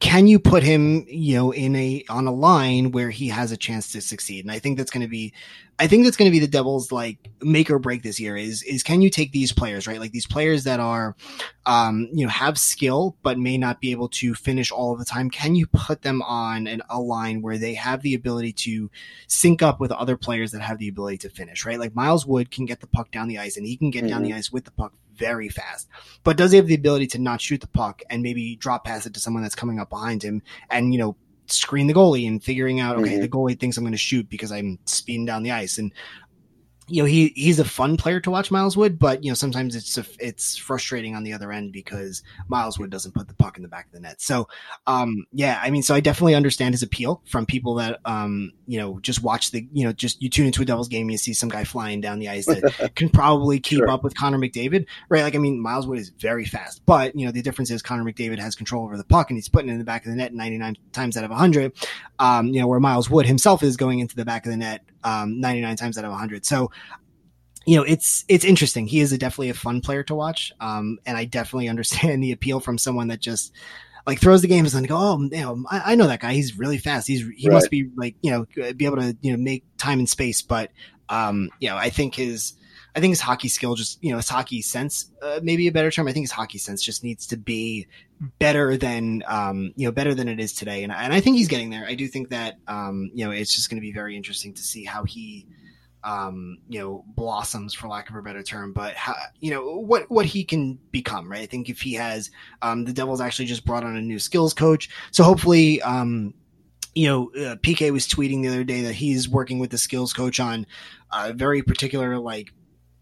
[0.00, 3.56] can you put him, you know, in a on a line where he has a
[3.56, 4.44] chance to succeed?
[4.44, 5.32] And I think that's going to be
[5.80, 8.62] I think that's going to be the Devils like make or break this year is
[8.62, 11.16] is can you take these players right like these players that are
[11.64, 15.06] um, you know have skill but may not be able to finish all of the
[15.06, 18.90] time can you put them on an, a line where they have the ability to
[19.26, 22.50] sync up with other players that have the ability to finish right like Miles Wood
[22.50, 24.10] can get the puck down the ice and he can get mm-hmm.
[24.10, 25.88] down the ice with the puck very fast
[26.24, 29.06] but does he have the ability to not shoot the puck and maybe drop pass
[29.06, 31.14] it to someone that's coming up behind him and you know
[31.46, 33.20] screen the goalie and figuring out okay mm-hmm.
[33.20, 35.92] the goalie thinks I'm going to shoot because I'm speeding down the ice and
[36.90, 39.76] you know he he's a fun player to watch Miles Wood, but you know sometimes
[39.76, 43.62] it's it's frustrating on the other end because Miles Wood doesn't put the puck in
[43.62, 44.20] the back of the net.
[44.20, 44.48] So
[44.86, 48.78] um, yeah, I mean, so I definitely understand his appeal from people that um, you
[48.78, 51.18] know just watch the you know just you tune into a Devils game and you
[51.18, 53.88] see some guy flying down the ice that can probably keep sure.
[53.88, 55.22] up with Connor McDavid, right?
[55.22, 58.04] Like I mean, Miles Wood is very fast, but you know the difference is Connor
[58.04, 60.16] McDavid has control over the puck and he's putting it in the back of the
[60.16, 61.72] net 99 times out of 100.
[62.18, 64.84] Um, you know where Miles Wood himself is going into the back of the net
[65.04, 66.44] um, 99 times out of 100.
[66.44, 66.70] So
[67.66, 68.86] you know, it's it's interesting.
[68.86, 72.32] He is a, definitely a fun player to watch, um, and I definitely understand the
[72.32, 73.52] appeal from someone that just
[74.06, 76.32] like throws the games and go, oh, you know, I, I know that guy.
[76.32, 77.06] He's really fast.
[77.06, 77.54] He's he right.
[77.54, 80.42] must be like you know be able to you know make time and space.
[80.42, 80.70] But
[81.08, 82.54] um, you know, I think his
[82.94, 85.90] I think his hockey skill just you know his hockey sense uh, maybe a better
[85.90, 86.08] term.
[86.08, 87.86] I think his hockey sense just needs to be
[88.38, 91.48] better than um, you know better than it is today, and and I think he's
[91.48, 91.84] getting there.
[91.86, 94.62] I do think that um, you know it's just going to be very interesting to
[94.62, 95.46] see how he
[96.02, 100.10] um, you know, blossoms for lack of a better term, but how, you know, what,
[100.10, 101.42] what he can become, right?
[101.42, 102.30] I think if he has,
[102.62, 104.88] um, the Devils actually just brought on a new skills coach.
[105.10, 106.34] So hopefully, um,
[106.94, 110.12] you know, uh, PK was tweeting the other day that he's working with the skills
[110.12, 110.66] coach on
[111.12, 112.52] a very particular, like,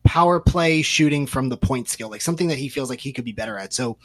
[0.09, 3.27] power play shooting from the point skill, like something that he feels like he could
[3.27, 3.75] be better at.
[3.75, 3.99] So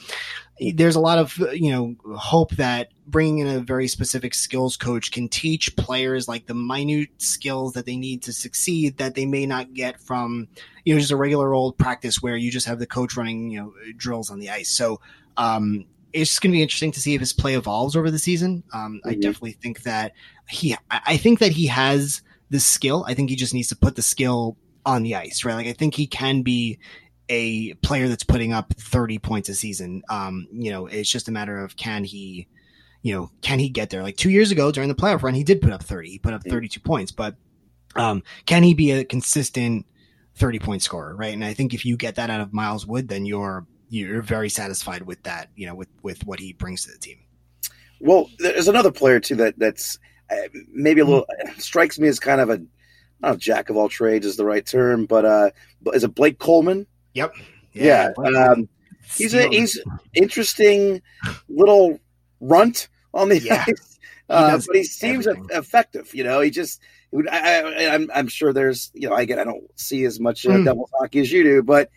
[0.59, 5.13] there's a lot of, you know, hope that bringing in a very specific skills coach
[5.13, 9.45] can teach players like the minute skills that they need to succeed that they may
[9.45, 10.49] not get from,
[10.83, 13.61] you know, just a regular old practice where you just have the coach running, you
[13.61, 14.69] know, drills on the ice.
[14.69, 14.99] So,
[15.37, 18.19] um, it's just going to be interesting to see if his play evolves over the
[18.19, 18.61] season.
[18.73, 19.09] Um, mm-hmm.
[19.09, 20.11] I definitely think that
[20.49, 23.05] he, I think that he has the skill.
[23.07, 25.55] I think he just needs to put the skill on the ice, right?
[25.55, 26.79] Like I think he can be
[27.29, 30.03] a player that's putting up 30 points a season.
[30.09, 32.47] Um, you know, it's just a matter of can he,
[33.01, 34.03] you know, can he get there?
[34.03, 36.33] Like two years ago during the playoff run, he did put up 30, he put
[36.33, 36.87] up 32 mm-hmm.
[36.87, 37.35] points, but
[37.95, 39.85] um, can he be a consistent
[40.35, 41.33] 30 point scorer, right?
[41.33, 44.49] And I think if you get that out of Miles Wood, then you're you're very
[44.49, 47.19] satisfied with that, you know, with with what he brings to the team.
[47.99, 49.99] Well, there's another player too that that's
[50.31, 50.35] uh,
[50.71, 51.25] maybe a little
[51.57, 52.61] strikes me as kind of a
[53.19, 55.49] not jack of all trades is the right term, but uh,
[55.93, 56.87] is it Blake Coleman?
[57.13, 57.35] Yep.
[57.73, 58.13] Yeah.
[58.17, 58.69] yeah um,
[59.15, 59.79] he's a he's
[60.13, 61.01] interesting
[61.49, 61.99] little
[62.39, 63.65] runt on the yeah.
[63.67, 63.99] ice,
[64.29, 65.49] uh, but he seems everything.
[65.57, 66.13] effective.
[66.13, 66.81] You know, he just.
[67.31, 70.47] I, am I'm, I'm sure there's you know I get I don't see as much
[70.47, 70.65] uh, mm.
[70.65, 71.91] Devils hockey as you do, but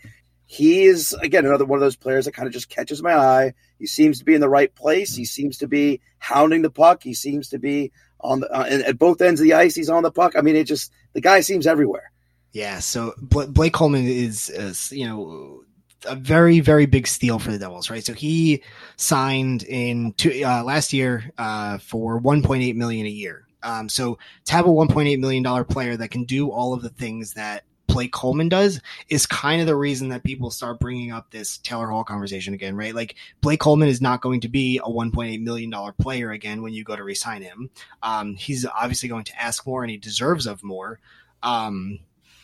[0.45, 3.55] he is again another one of those players that kind of just catches my eye.
[3.79, 5.15] He seems to be in the right place.
[5.15, 7.03] He seems to be hounding the puck.
[7.03, 9.75] He seems to be on the uh, at both ends of the ice.
[9.75, 10.35] He's on the puck.
[10.37, 12.13] I mean, it just the guy seems everywhere.
[12.53, 12.79] Yeah.
[12.81, 15.63] So Blake Coleman is, is you know
[16.07, 18.05] a very very big steal for the Devils, right?
[18.05, 18.63] So he
[18.97, 23.47] signed in two, uh, last year uh, for 1.8 million a year.
[23.63, 26.89] Um, so to have a 1.8 million dollar player that can do all of the
[26.89, 27.65] things that
[27.97, 28.79] Blake Coleman does
[29.09, 32.77] is kind of the reason that people start bringing up this Taylor Hall conversation again,
[32.77, 32.95] right?
[32.95, 36.75] Like Blake Coleman is not going to be a 1.8 million dollar player again when
[36.75, 37.71] you go to resign him.
[38.03, 41.01] Um, he's obviously going to ask more, and he deserves of more.
[41.43, 42.01] Um,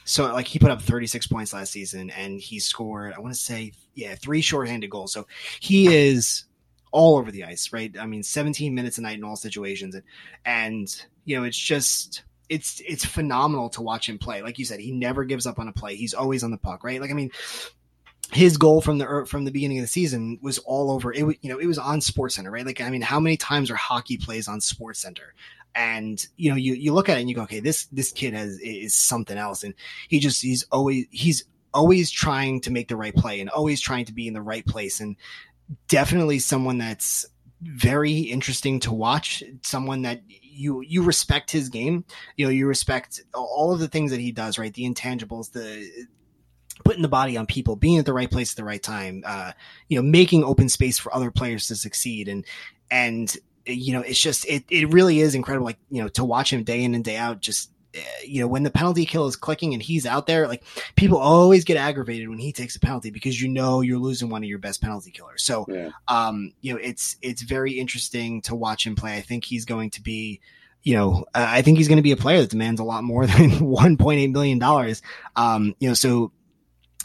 [0.07, 3.38] so like he put up 36 points last season, and he scored I want to
[3.38, 5.12] say yeah three shorthanded goals.
[5.12, 5.26] So
[5.61, 6.44] he is
[6.92, 7.94] all over the ice, right?
[8.00, 10.05] I mean, 17 minutes a night in all situations, and,
[10.46, 14.43] and you know, it's just it's it's phenomenal to watch him play.
[14.43, 15.97] Like you said, he never gives up on a play.
[15.97, 17.01] He's always on the puck, right?
[17.01, 17.30] Like I mean,
[18.32, 21.12] his goal from the er, from the beginning of the season was all over.
[21.12, 22.66] It was you know it was on Sports Center, right?
[22.66, 25.34] Like I mean, how many times are hockey plays on Sports Center?
[25.74, 28.34] And you know, you you look at it and you go, okay, this this kid
[28.34, 29.74] has is something else, and
[30.09, 34.05] he just he's always he's always trying to make the right play and always trying
[34.05, 35.16] to be in the right place, and
[35.88, 37.26] definitely someone that's
[37.62, 39.42] very interesting to watch.
[39.62, 42.04] Someone that you you respect his game.
[42.36, 44.74] You know, you respect all of the things that he does, right?
[44.74, 45.88] The intangibles, the
[46.84, 49.52] putting the body on people, being at the right place at the right time, uh,
[49.88, 52.28] you know, making open space for other players to succeed.
[52.28, 52.44] And,
[52.90, 53.36] and,
[53.66, 55.66] you know, it's just, it, it really is incredible.
[55.66, 57.70] Like, you know, to watch him day in and day out, just,
[58.24, 60.64] you know, when the penalty kill is clicking and he's out there, like
[60.97, 64.43] people always get aggravated when he takes a penalty because you know you're losing one
[64.43, 65.43] of your best penalty killers.
[65.43, 65.90] So, yeah.
[66.09, 69.16] um, you know, it's it's very interesting to watch him play.
[69.16, 70.40] I think he's going to be,
[70.82, 73.26] you know, I think he's going to be a player that demands a lot more
[73.26, 75.03] than 1.8 million dollars.
[75.36, 76.32] Um, you know, so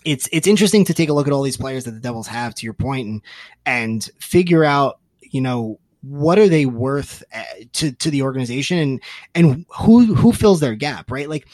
[0.06, 2.56] it's it's interesting to take a look at all these players that the Devils have
[2.56, 3.22] to your point and
[3.66, 7.44] and figure out you know what are they worth uh,
[7.74, 9.02] to to the organization and
[9.36, 11.48] and who who fills their gap right like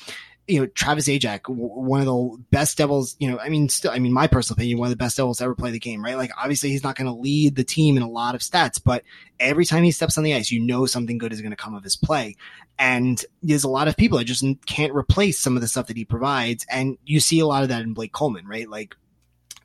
[0.47, 3.99] you know, Travis Zajac, one of the best Devils, you know, I mean, still, I
[3.99, 6.17] mean, my personal opinion, one of the best Devils ever play the game, right?
[6.17, 9.03] Like, obviously, he's not going to lead the team in a lot of stats, but
[9.39, 11.75] every time he steps on the ice, you know something good is going to come
[11.75, 12.35] of his play.
[12.77, 15.97] And there's a lot of people that just can't replace some of the stuff that
[15.97, 16.65] he provides.
[16.69, 18.69] And you see a lot of that in Blake Coleman, right?
[18.69, 18.95] Like,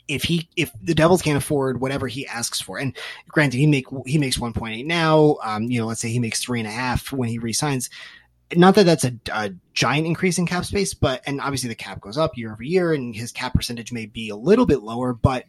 [0.09, 2.97] if he if the Devils can't afford whatever he asks for, and
[3.29, 6.19] granted he make he makes one point eight now, um, you know, let's say he
[6.19, 7.91] makes three and a half when he resigns
[8.57, 12.01] not that that's a, a, giant increase in cap space, but and obviously the cap
[12.01, 15.13] goes up year over year, and his cap percentage may be a little bit lower.
[15.13, 15.45] But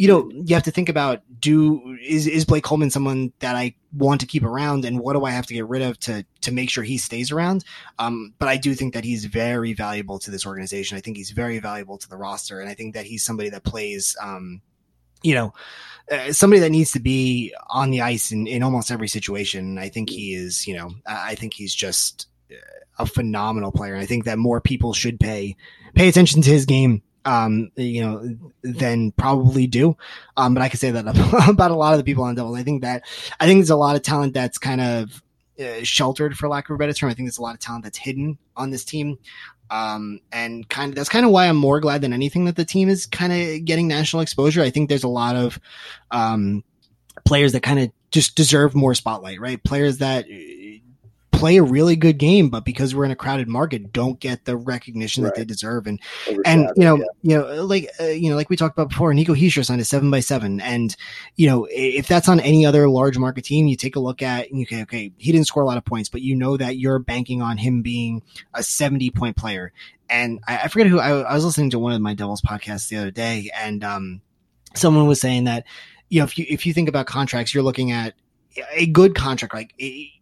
[0.00, 3.74] you know, you have to think about do is is Blake Coleman someone that I
[3.92, 6.52] want to keep around, and what do I have to get rid of to to
[6.52, 7.66] make sure he stays around?
[7.98, 10.96] Um, but I do think that he's very valuable to this organization.
[10.96, 13.62] I think he's very valuable to the roster, and I think that he's somebody that
[13.64, 14.16] plays.
[14.22, 14.62] Um,
[15.22, 15.52] you know,
[16.10, 19.76] uh, somebody that needs to be on the ice in, in almost every situation.
[19.76, 22.26] I think he is, you know, I think he's just
[22.98, 23.92] a phenomenal player.
[23.92, 25.56] And I think that more people should pay
[25.94, 29.96] pay attention to his game um, you know, than probably do.
[30.36, 32.54] Um, but I can say that about a lot of the people on Devil.
[32.54, 33.04] I think that
[33.38, 35.22] I think there's a lot of talent that's kind of
[35.60, 37.10] uh, sheltered, for lack of a better term.
[37.10, 39.18] I think there's a lot of talent that's hidden on this team.
[39.70, 42.64] Um, and kind of that's kind of why I'm more glad than anything that the
[42.64, 44.62] team is kind of getting national exposure.
[44.62, 45.60] I think there's a lot of
[46.10, 46.64] um,
[47.24, 49.62] players that kind of just deserve more spotlight, right?
[49.62, 50.26] Players that
[51.40, 54.56] play a really good game, but because we're in a crowded market, don't get the
[54.56, 55.34] recognition right.
[55.34, 55.86] that they deserve.
[55.86, 56.00] And
[56.44, 57.04] and you know, yeah.
[57.22, 59.84] you know, like uh, you know, like we talked about before, Nico Hischier signed a
[59.84, 60.94] seven by seven, and
[61.36, 64.50] you know, if that's on any other large market team, you take a look at,
[64.50, 66.76] and you okay, okay, he didn't score a lot of points, but you know that
[66.76, 68.22] you're banking on him being
[68.54, 69.72] a seventy point player.
[70.08, 72.88] And I, I forget who I, I was listening to one of my Devils podcasts
[72.88, 74.20] the other day, and um,
[74.74, 75.64] someone was saying that
[76.08, 78.14] you know if you if you think about contracts, you're looking at
[78.72, 79.74] a good contract, like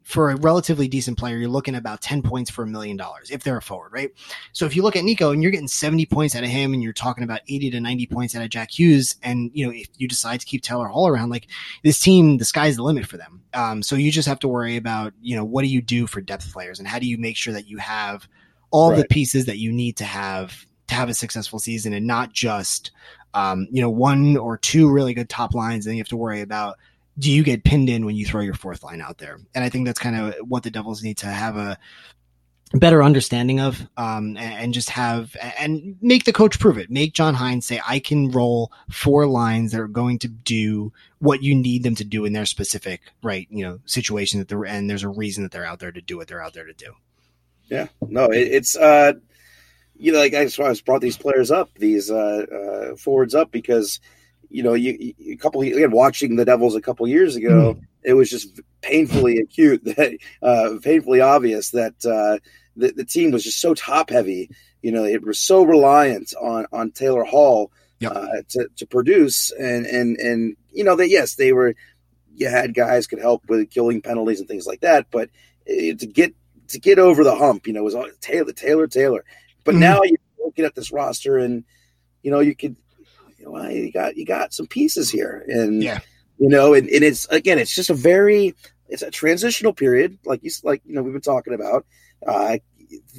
[0.09, 3.31] for a relatively decent player, you're looking at about 10 points for a million dollars
[3.31, 4.11] if they're a forward, right?
[4.55, 6.83] So if you look at Nico and you're getting 70 points out of him and
[6.83, 9.87] you're talking about 80 to 90 points out of Jack Hughes, and you know, if
[9.99, 11.49] you decide to keep Taylor Hall around, like
[11.85, 13.43] this team, the sky's the limit for them.
[13.53, 16.23] Um, so you just have to worry about, you know, what do you do for
[16.23, 18.27] depth players and how do you make sure that you have
[18.71, 19.03] all right.
[19.03, 22.93] the pieces that you need to have to have a successful season and not just
[23.35, 26.41] um, you know, one or two really good top lines, and you have to worry
[26.41, 26.79] about
[27.19, 29.39] do you get pinned in when you throw your fourth line out there?
[29.55, 31.79] And I think that's kind of what the Devils need to have a
[32.75, 36.91] better understanding of, um, and, just have and make the coach prove it.
[36.91, 41.43] Make John Hynes say, "I can roll four lines that are going to do what
[41.43, 44.89] you need them to do in their specific right, you know, situation that they're and
[44.89, 46.93] there's a reason that they're out there to do what they're out there to do."
[47.71, 49.15] Yeah, no, it, it's uh,
[49.97, 54.01] you know, like I just brought these players up, these uh, uh forwards up because
[54.51, 57.81] you know, you, you a couple again watching the Devils a couple years ago, mm.
[58.03, 62.39] it was just painfully acute that uh, painfully obvious that uh,
[62.77, 64.51] the, the team was just so top heavy.
[64.83, 68.13] You know, it was so reliant on on Taylor Hall yep.
[68.15, 71.75] uh, to to produce, and and and you know that yes, they were
[72.35, 75.29] you had guys could help with killing penalties and things like that, but
[75.67, 76.35] to get
[76.69, 79.25] to get over the hump, you know, was all Taylor Taylor Taylor.
[79.65, 79.81] But mm.
[79.81, 81.65] now you're looking at this roster, and
[82.23, 82.77] you know you could
[83.41, 86.01] well, you got you got some pieces here, and yeah,
[86.39, 88.55] you know, and, and it's again, it's just a very
[88.89, 91.87] it's a transitional period, like you like you know we've been talking about.
[92.27, 92.59] Uh,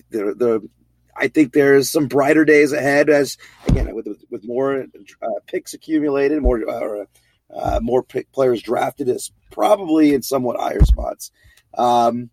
[0.10, 0.70] the the
[1.16, 4.86] I think there's some brighter days ahead as again with with more
[5.22, 7.06] uh, picks accumulated, more uh,
[7.54, 11.32] uh, more players drafted is probably in somewhat higher spots.
[11.78, 12.30] Um,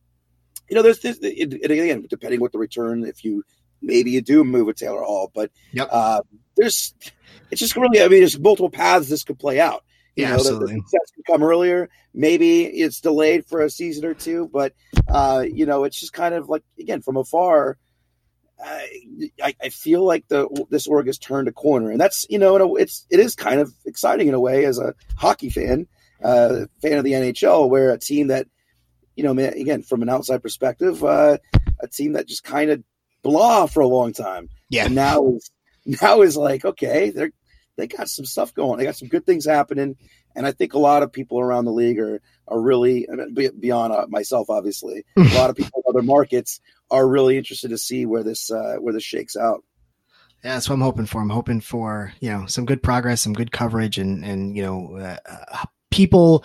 [0.68, 3.45] you know, there's this, it, it, again, depending what the return, if you
[3.87, 5.89] maybe you do move with Taylor Hall, but yep.
[5.91, 6.20] uh,
[6.57, 6.95] there's
[7.51, 9.84] it's just really, I mean, there's multiple paths this could play out.
[10.16, 10.66] You yeah, know, absolutely.
[10.66, 11.89] The, the success could come earlier.
[12.14, 14.72] Maybe it's delayed for a season or two, but
[15.09, 17.78] uh, you know, it's just kind of like again from afar.
[18.59, 22.76] I, I feel like the this org has turned a corner, and that's you know
[22.76, 25.87] it's it is kind of exciting in a way as a hockey fan,
[26.24, 28.47] uh, fan of the NHL, where a team that
[29.14, 31.37] you know again from an outside perspective, uh,
[31.80, 32.82] a team that just kind of
[33.26, 35.50] blah for a long time, yeah, and now is
[35.84, 37.32] now is like okay, they're
[37.76, 39.96] they got some stuff going, they got some good things happening,
[40.34, 43.06] and I think a lot of people around the league are are really
[43.58, 46.60] beyond uh, myself, obviously, a lot of people in other markets
[46.90, 49.62] are really interested to see where this uh, where this shakes out.
[50.44, 51.20] Yeah, that's what I'm hoping for.
[51.20, 54.96] I'm hoping for you know some good progress, some good coverage, and and you know
[54.96, 56.44] uh, uh people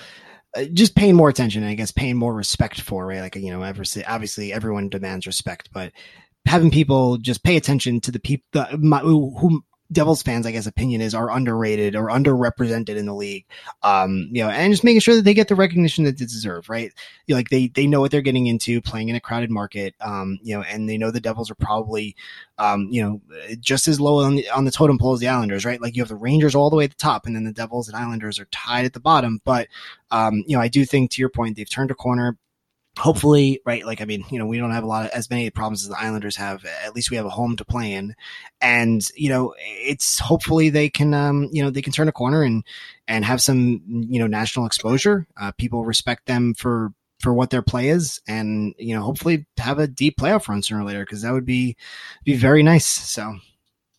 [0.56, 1.64] uh, just paying more attention.
[1.64, 3.22] I guess paying more respect for right.
[3.22, 5.92] Like you know, obviously everyone demands respect, but
[6.46, 11.02] having people just pay attention to the people the, who Devils fans, I guess, opinion
[11.02, 13.46] is are underrated or underrepresented in the league.
[13.84, 16.70] Um, you know, and just making sure that they get the recognition that they deserve,
[16.70, 16.94] right?
[17.28, 19.94] You know, like they they know what they're getting into, playing in a crowded market.
[20.00, 22.16] Um, you know, and they know the Devils are probably,
[22.58, 23.22] um, you know,
[23.60, 25.82] just as low on the on the totem pole as the Islanders, right?
[25.82, 27.90] Like you have the Rangers all the way at the top, and then the Devils
[27.90, 29.42] and Islanders are tied at the bottom.
[29.44, 29.68] But,
[30.12, 32.38] um, you know, I do think to your point, they've turned a corner
[33.02, 33.84] hopefully, right?
[33.84, 35.90] Like, I mean, you know, we don't have a lot of as many problems as
[35.90, 36.64] the Islanders have.
[36.86, 38.16] At least we have a home to play in,
[38.62, 42.44] and you know, it's hopefully they can, um, you know, they can turn a corner
[42.44, 42.64] and
[43.08, 45.28] and have some, you know, national exposure.
[45.36, 49.80] Uh, people respect them for for what their play is, and you know, hopefully have
[49.80, 51.76] a deep playoff run sooner or later because that would be
[52.24, 52.88] be very nice.
[52.88, 53.36] So.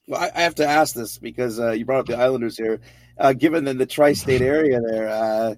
[0.09, 2.81] Well, I, have to ask this because uh, you brought up the Islanders here.
[3.17, 5.55] Uh, given the, the tri-state area there, uh,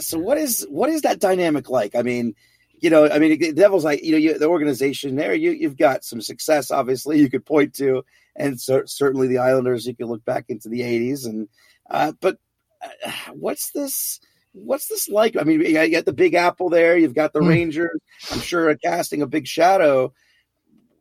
[0.00, 1.94] so what is what is that dynamic like?
[1.94, 2.34] I mean,
[2.80, 5.76] you know, I mean, the Devils, like you know, you, the organization there, you you've
[5.76, 8.04] got some success, obviously, you could point to,
[8.36, 11.48] and certainly the Islanders, you can look back into the '80s, and
[11.90, 12.38] uh, but
[12.82, 14.20] uh, what's this?
[14.52, 15.36] What's this like?
[15.36, 17.48] I mean, you got the Big Apple there, you've got the mm.
[17.48, 18.00] Rangers.
[18.32, 20.12] I'm sure casting a big shadow.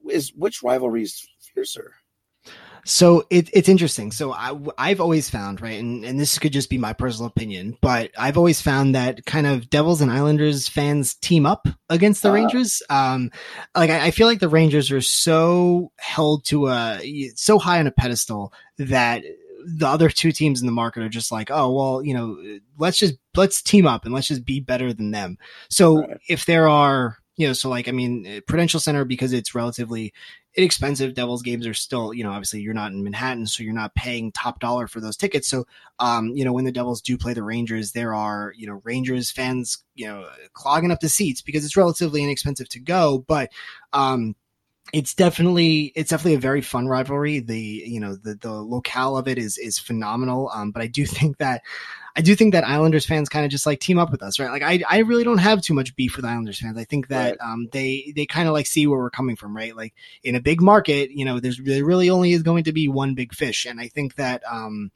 [0.10, 1.96] Is which rivalry is fiercer?
[2.90, 4.12] So it, it's interesting.
[4.12, 7.78] So I, I've always found, right, and, and this could just be my personal opinion,
[7.82, 12.32] but I've always found that kind of Devils and Islanders fans team up against the
[12.32, 12.82] uh, Rangers.
[12.90, 13.30] Um,
[13.76, 17.86] like I, I, feel like the Rangers are so held to a so high on
[17.86, 19.24] a pedestal that
[19.64, 22.98] the other two teams in the market are just like, oh well, you know, let's
[22.98, 25.38] just let's team up and let's just be better than them.
[25.70, 26.18] So right.
[26.28, 30.14] if there are you know, so like, I mean, Prudential Center, because it's relatively
[30.56, 33.96] inexpensive, Devils games are still, you know, obviously you're not in Manhattan, so you're not
[33.96, 35.48] paying top dollar for those tickets.
[35.48, 35.66] So,
[36.00, 39.32] um, you know, when the Devils do play the Rangers, there are, you know, Rangers
[39.32, 43.24] fans, you know, clogging up the seats because it's relatively inexpensive to go.
[43.28, 43.52] But,
[43.94, 44.36] um,
[44.94, 47.40] it's definitely it's definitely a very fun rivalry.
[47.40, 50.50] The you know the the locale of it is is phenomenal.
[50.54, 51.62] Um, but I do think that
[52.16, 54.52] I do think that Islanders fans kind of just like team up with us, right?
[54.52, 56.78] Like I I really don't have too much beef with Islanders fans.
[56.78, 57.52] I think that right.
[57.52, 59.76] um they they kind of like see where we're coming from, right?
[59.76, 62.88] Like in a big market, you know, there's there really only is going to be
[62.88, 64.92] one big fish, and I think that um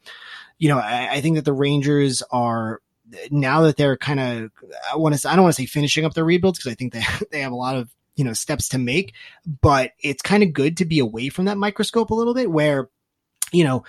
[0.57, 2.81] you know I, I think that the Rangers are
[3.29, 4.51] now that they're kind of
[4.91, 6.93] I want to I don't want to say finishing up their rebuilds because I think
[6.93, 9.14] they they have a lot of you know steps to make
[9.61, 12.89] but it's kind of good to be away from that microscope a little bit where
[13.51, 13.84] you know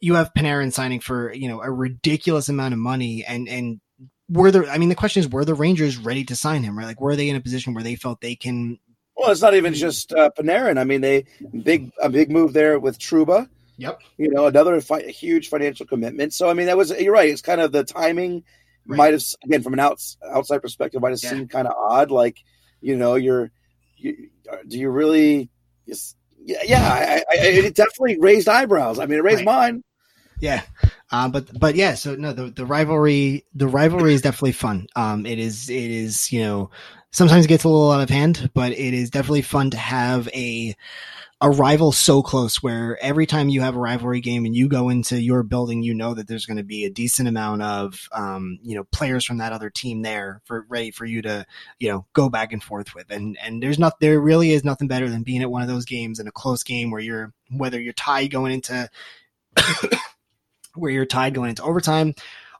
[0.00, 3.80] you have Panarin signing for you know a ridiculous amount of money and and
[4.28, 6.86] were the I mean the question is were the Rangers ready to sign him right?
[6.86, 8.78] Like were they in a position where they felt they can
[9.16, 10.78] well it's not even just uh, Panarin.
[10.78, 11.24] I mean they
[11.62, 13.48] big a big move there with Trouba.
[13.78, 14.00] Yep.
[14.16, 16.32] You know another fi- huge financial commitment.
[16.32, 18.44] So I mean that was you're right it's kind of the timing
[18.86, 18.96] right.
[18.96, 21.30] might have again from an outs, outside perspective might have yeah.
[21.30, 22.10] seemed kind of odd.
[22.10, 22.38] Like
[22.80, 23.50] you know you're
[23.98, 24.30] you,
[24.66, 25.50] do you really?
[25.86, 26.82] Yeah, yeah.
[26.82, 28.98] I, I, it definitely raised eyebrows.
[28.98, 29.72] I mean, it raised right.
[29.72, 29.84] mine.
[30.40, 30.62] Yeah,
[31.10, 31.94] uh, but but yeah.
[31.94, 34.86] So no, the the rivalry the rivalry is definitely fun.
[34.94, 36.70] Um, it is it is you know
[37.10, 40.28] sometimes it gets a little out of hand, but it is definitely fun to have
[40.28, 40.76] a
[41.40, 44.88] a rival so close where every time you have a rivalry game and you go
[44.88, 48.58] into your building, you know that there's going to be a decent amount of, um,
[48.62, 51.46] you know, players from that other team there for ready for you to,
[51.78, 53.08] you know, go back and forth with.
[53.10, 55.84] And, and there's not, there really is nothing better than being at one of those
[55.84, 58.88] games in a close game where you're, whether you're tied going into,
[60.74, 62.14] where you're tied going into overtime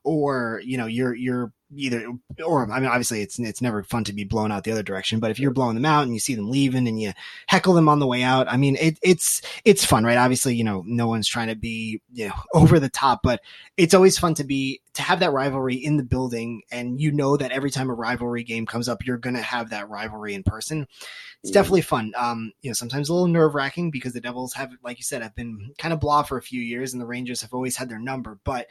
[0.05, 2.13] or, you know, you're, you're, either
[2.45, 5.21] or I mean obviously it's it's never fun to be blown out the other direction
[5.21, 7.13] but if you're blowing them out and you see them leaving and you
[7.47, 10.17] heckle them on the way out I mean it, it's it's fun right?
[10.17, 13.41] Obviously you know no one's trying to be you know over the top but
[13.77, 17.37] it's always fun to be to have that rivalry in the building and you know
[17.37, 20.43] that every time a rivalry game comes up you're going to have that rivalry in
[20.43, 20.87] person.
[21.43, 22.13] It's definitely fun.
[22.17, 25.23] Um you know sometimes a little nerve wracking because the Devils have like you said
[25.23, 27.89] have been kind of blah for a few years and the Rangers have always had
[27.89, 28.67] their number but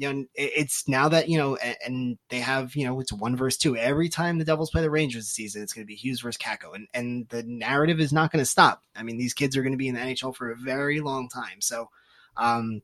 [0.00, 3.58] you know, it's now that you know, and they have you know, it's one versus
[3.58, 3.76] two.
[3.76, 6.38] Every time the Devils play the Rangers this season, it's going to be Hughes versus
[6.40, 8.82] Kakko, and and the narrative is not going to stop.
[8.96, 11.28] I mean, these kids are going to be in the NHL for a very long
[11.28, 11.90] time, so.
[12.36, 12.82] um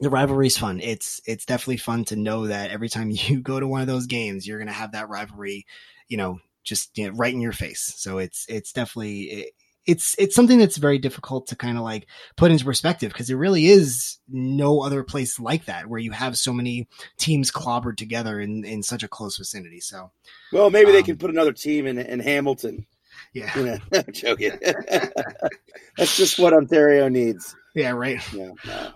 [0.00, 0.80] the rivalry is fun.
[0.80, 4.06] It's it's definitely fun to know that every time you go to one of those
[4.06, 5.66] games, you're going to have that rivalry,
[6.08, 7.94] you know, just you know, right in your face.
[7.96, 9.54] So it's it's definitely it,
[9.86, 12.06] it's it's something that's very difficult to kind of like
[12.36, 16.36] put into perspective because there really is no other place like that where you have
[16.36, 19.80] so many teams clobbered together in in such a close vicinity.
[19.80, 20.10] So,
[20.52, 22.86] well, maybe um, they can put another team in in Hamilton.
[23.32, 24.58] Yeah, you know, I'm joking.
[25.96, 27.54] that's just what Ontario needs.
[27.74, 28.20] Yeah, right.
[28.32, 28.52] Yeah.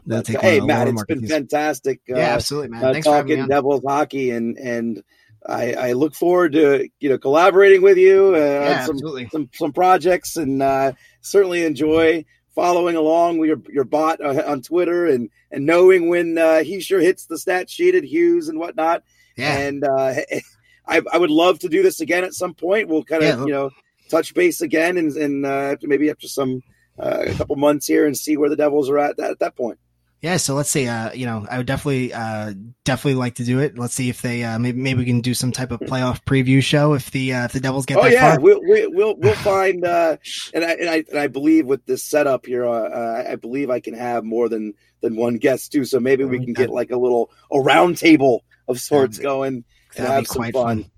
[0.07, 2.01] No, hey, Matt, it's been fantastic.
[2.09, 2.85] Yeah, uh, absolutely, man.
[2.85, 5.05] Uh, Thanks talking Devils hockey and and
[5.47, 9.29] I, I, look forward to you know collaborating with you uh, yeah, on some, absolutely.
[9.29, 10.93] some some projects and uh,
[11.23, 16.37] certainly enjoy following along with your your bot uh, on Twitter and and knowing when
[16.37, 19.03] uh, Hischier hits the stat sheet at Hughes and whatnot.
[19.37, 19.57] Yeah.
[19.57, 20.15] And uh,
[20.87, 22.89] I, I would love to do this again at some point.
[22.89, 23.71] We'll kind of yeah, you know
[24.11, 26.63] touch base again and and uh, maybe after some
[26.99, 29.79] a couple months here and see where the Devils are at that, at that point
[30.21, 30.87] yeah, so let's see.
[30.87, 33.79] Uh, you know, I would definitely, uh, definitely like to do it.
[33.79, 36.63] Let's see if they, uh, maybe, maybe we can do some type of playoff preview
[36.63, 37.99] show if the, uh, if the Devils get.
[37.99, 38.41] Oh yeah, far.
[38.41, 40.17] we'll, we'll, we'll find, uh,
[40.53, 43.81] and I, and I, and I believe with this setup here, uh, I believe I
[43.81, 45.85] can have more than than one guest too.
[45.85, 49.65] So maybe we can get like a little a round table of sorts going
[49.97, 50.53] and have some fun.
[50.53, 50.91] fun.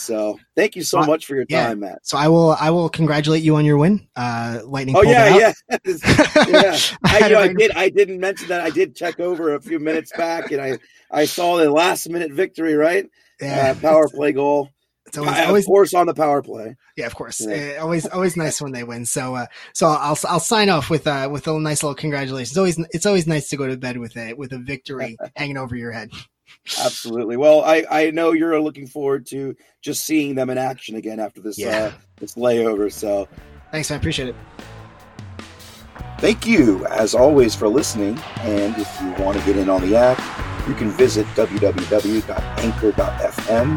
[0.00, 1.68] So thank you so much for your yeah.
[1.68, 1.98] time, Matt.
[2.02, 4.08] So I will I will congratulate you on your win.
[4.16, 4.96] Uh, Lightning.
[4.96, 5.52] Oh yeah, yeah,
[6.48, 6.78] yeah.
[7.04, 7.70] I, you know, I did.
[7.72, 8.62] I didn't mention that.
[8.62, 10.78] I did check over a few minutes back, and I
[11.10, 12.74] I saw the last minute victory.
[12.74, 13.06] Right.
[13.40, 13.74] Yeah.
[13.76, 14.70] Uh, power play goal.
[15.06, 16.76] It's always, always, of course on the power play.
[16.96, 17.40] Yeah, of course.
[17.40, 17.78] Yeah.
[17.78, 19.06] Uh, always, always nice when they win.
[19.06, 22.50] So, uh, so I'll I'll sign off with uh with a nice little congratulations.
[22.50, 25.56] It's always it's always nice to go to bed with a with a victory hanging
[25.56, 26.10] over your head.
[26.80, 27.36] Absolutely.
[27.36, 31.40] Well, I, I know you're looking forward to just seeing them in action again after
[31.40, 31.86] this yeah.
[31.86, 32.92] uh, this layover.
[32.92, 33.28] So,
[33.70, 34.36] thanks, I appreciate it.
[36.18, 38.18] Thank you, as always, for listening.
[38.40, 40.20] And if you want to get in on the act,
[40.68, 41.82] you can visit www.anchor.fm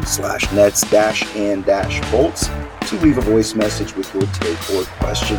[0.06, 2.48] slash nets dash and dash bolts
[2.88, 5.38] to leave a voice message with your take or question,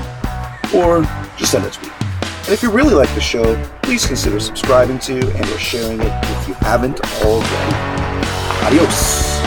[0.75, 1.03] or
[1.37, 2.04] just send a tweet.
[2.45, 6.11] And if you really like the show, please consider subscribing to and or sharing it
[6.25, 7.75] if you haven't already.
[8.67, 9.44] Adios.